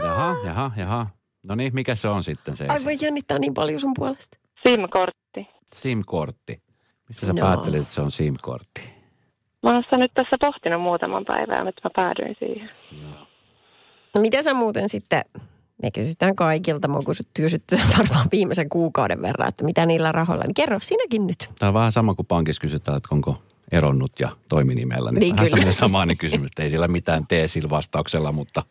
Jaha, 0.03 0.35
jaha, 0.45 0.71
jaha. 0.77 1.07
No 1.43 1.55
niin, 1.55 1.73
mikä 1.73 1.95
se 1.95 2.07
on 2.07 2.23
sitten 2.23 2.55
se? 2.55 2.67
Ai 2.67 2.85
voi 2.85 2.97
jännittää 3.01 3.39
niin 3.39 3.53
paljon 3.53 3.79
sun 3.79 3.93
puolesta. 3.95 4.37
SIM-kortti. 4.67 5.47
SIM-kortti. 5.75 6.61
Mistä 7.07 7.25
sä 7.25 7.33
no. 7.33 7.41
päättelit, 7.41 7.81
että 7.81 7.93
se 7.93 8.01
on 8.01 8.11
SIM-kortti? 8.11 8.81
Mä 9.63 9.69
oon 9.69 9.83
nyt 9.95 10.11
tässä 10.13 10.35
pohtinut 10.41 10.81
muutaman 10.81 11.25
päivää, 11.25 11.63
mutta 11.63 11.81
mä 11.83 12.03
päädyin 12.03 12.35
siihen. 12.39 12.69
No. 13.01 13.27
No 14.15 14.21
mitä 14.21 14.43
sä 14.43 14.53
muuten 14.53 14.89
sitten 14.89 15.25
me 15.83 15.91
kysytään 15.91 16.35
kaikilta, 16.35 16.87
mä 16.87 16.93
oon 16.93 17.05
kysytty 17.05 17.43
varmaan 17.97 18.27
viimeisen 18.31 18.69
kuukauden 18.69 19.21
verran, 19.21 19.47
että 19.47 19.63
mitä 19.63 19.85
niillä 19.85 20.11
rahoilla. 20.11 20.43
Niin 20.43 20.53
kerro 20.53 20.79
sinäkin 20.81 21.27
nyt. 21.27 21.49
Tämä 21.59 21.67
on 21.67 21.73
vähän 21.73 21.91
sama 21.91 22.13
kuin 22.13 22.25
pankissa 22.25 22.61
kysytään, 22.61 22.97
että 22.97 23.09
onko 23.11 23.41
eronnut 23.71 24.19
ja 24.19 24.29
toiminimellä. 24.49 25.11
Niin, 25.11 25.19
niin 25.19 25.35
vähän 25.35 25.51
kyllä. 25.51 25.71
samainen 25.71 26.17
kysymys, 26.17 26.49
että 26.49 26.63
ei 26.63 26.69
siellä 26.69 26.87
mitään 26.87 27.27
tee 27.27 27.47
sillä 27.47 27.69
vastauksella, 27.69 28.31
mutta... 28.31 28.63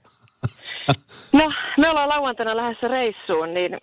no, 1.33 1.49
me 1.79 1.91
ollaan 1.91 2.09
lauantaina 2.09 2.57
lähdössä 2.57 2.89
reissuun, 2.89 3.55
niin 3.55 3.79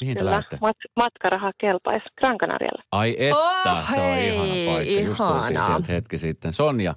Mihin 0.00 0.16
kyllä 0.16 0.42
mat- 0.60 0.90
matkaraha 0.96 1.52
kelpaisi 1.58 2.06
Gran 2.16 2.38
Canarialle. 2.38 2.82
Ai 2.92 3.16
että, 3.18 3.36
oh, 3.36 3.94
se 3.94 4.00
on 4.00 4.14
hei, 4.14 4.28
ihana 4.28 4.72
paikka. 4.72 4.92
Ihana. 4.92 5.50
Just 5.50 5.66
sieltä 5.66 5.92
hetki 5.92 6.18
sitten. 6.18 6.52
Sonja, 6.52 6.94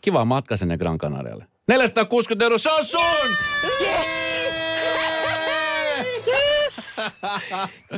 kiva 0.00 0.24
matka 0.24 0.56
sinne 0.56 0.78
Gran 0.78 0.98
Canarialle. 0.98 1.46
460 1.68 2.44
euroa, 2.44 2.58
se 2.58 2.70
on 2.70 2.84
sun! 2.84 3.36
Yeah! 3.80 4.31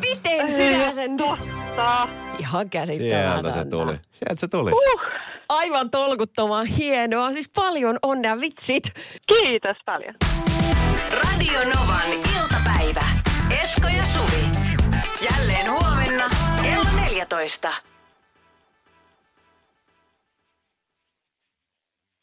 Miten 0.00 0.50
sinä 0.56 0.92
sen 0.92 1.16
totta? 1.16 2.08
Ihan 2.38 2.70
käsittämätöntä. 2.70 3.52
Sieltä 3.52 3.64
se 3.64 3.70
tuli. 3.70 3.92
Sieltä 4.10 4.40
se 4.40 4.48
tuli. 4.48 4.72
Uh. 4.72 5.00
Aivan 5.48 5.90
tolkuttoman 5.90 6.66
hienoa. 6.66 7.32
Siis 7.32 7.50
paljon 7.56 7.98
onnea 8.02 8.40
vitsit. 8.40 8.84
Kiitos 9.26 9.76
paljon. 9.86 10.14
Radio 11.12 11.60
Novan 11.64 12.12
iltapäivä. 12.12 13.06
Esko 13.62 13.86
ja 13.96 14.04
Suvi. 14.04 14.44
Jälleen 15.30 15.70
huomenna 15.70 16.30
kello 16.62 16.90
14. 17.00 17.72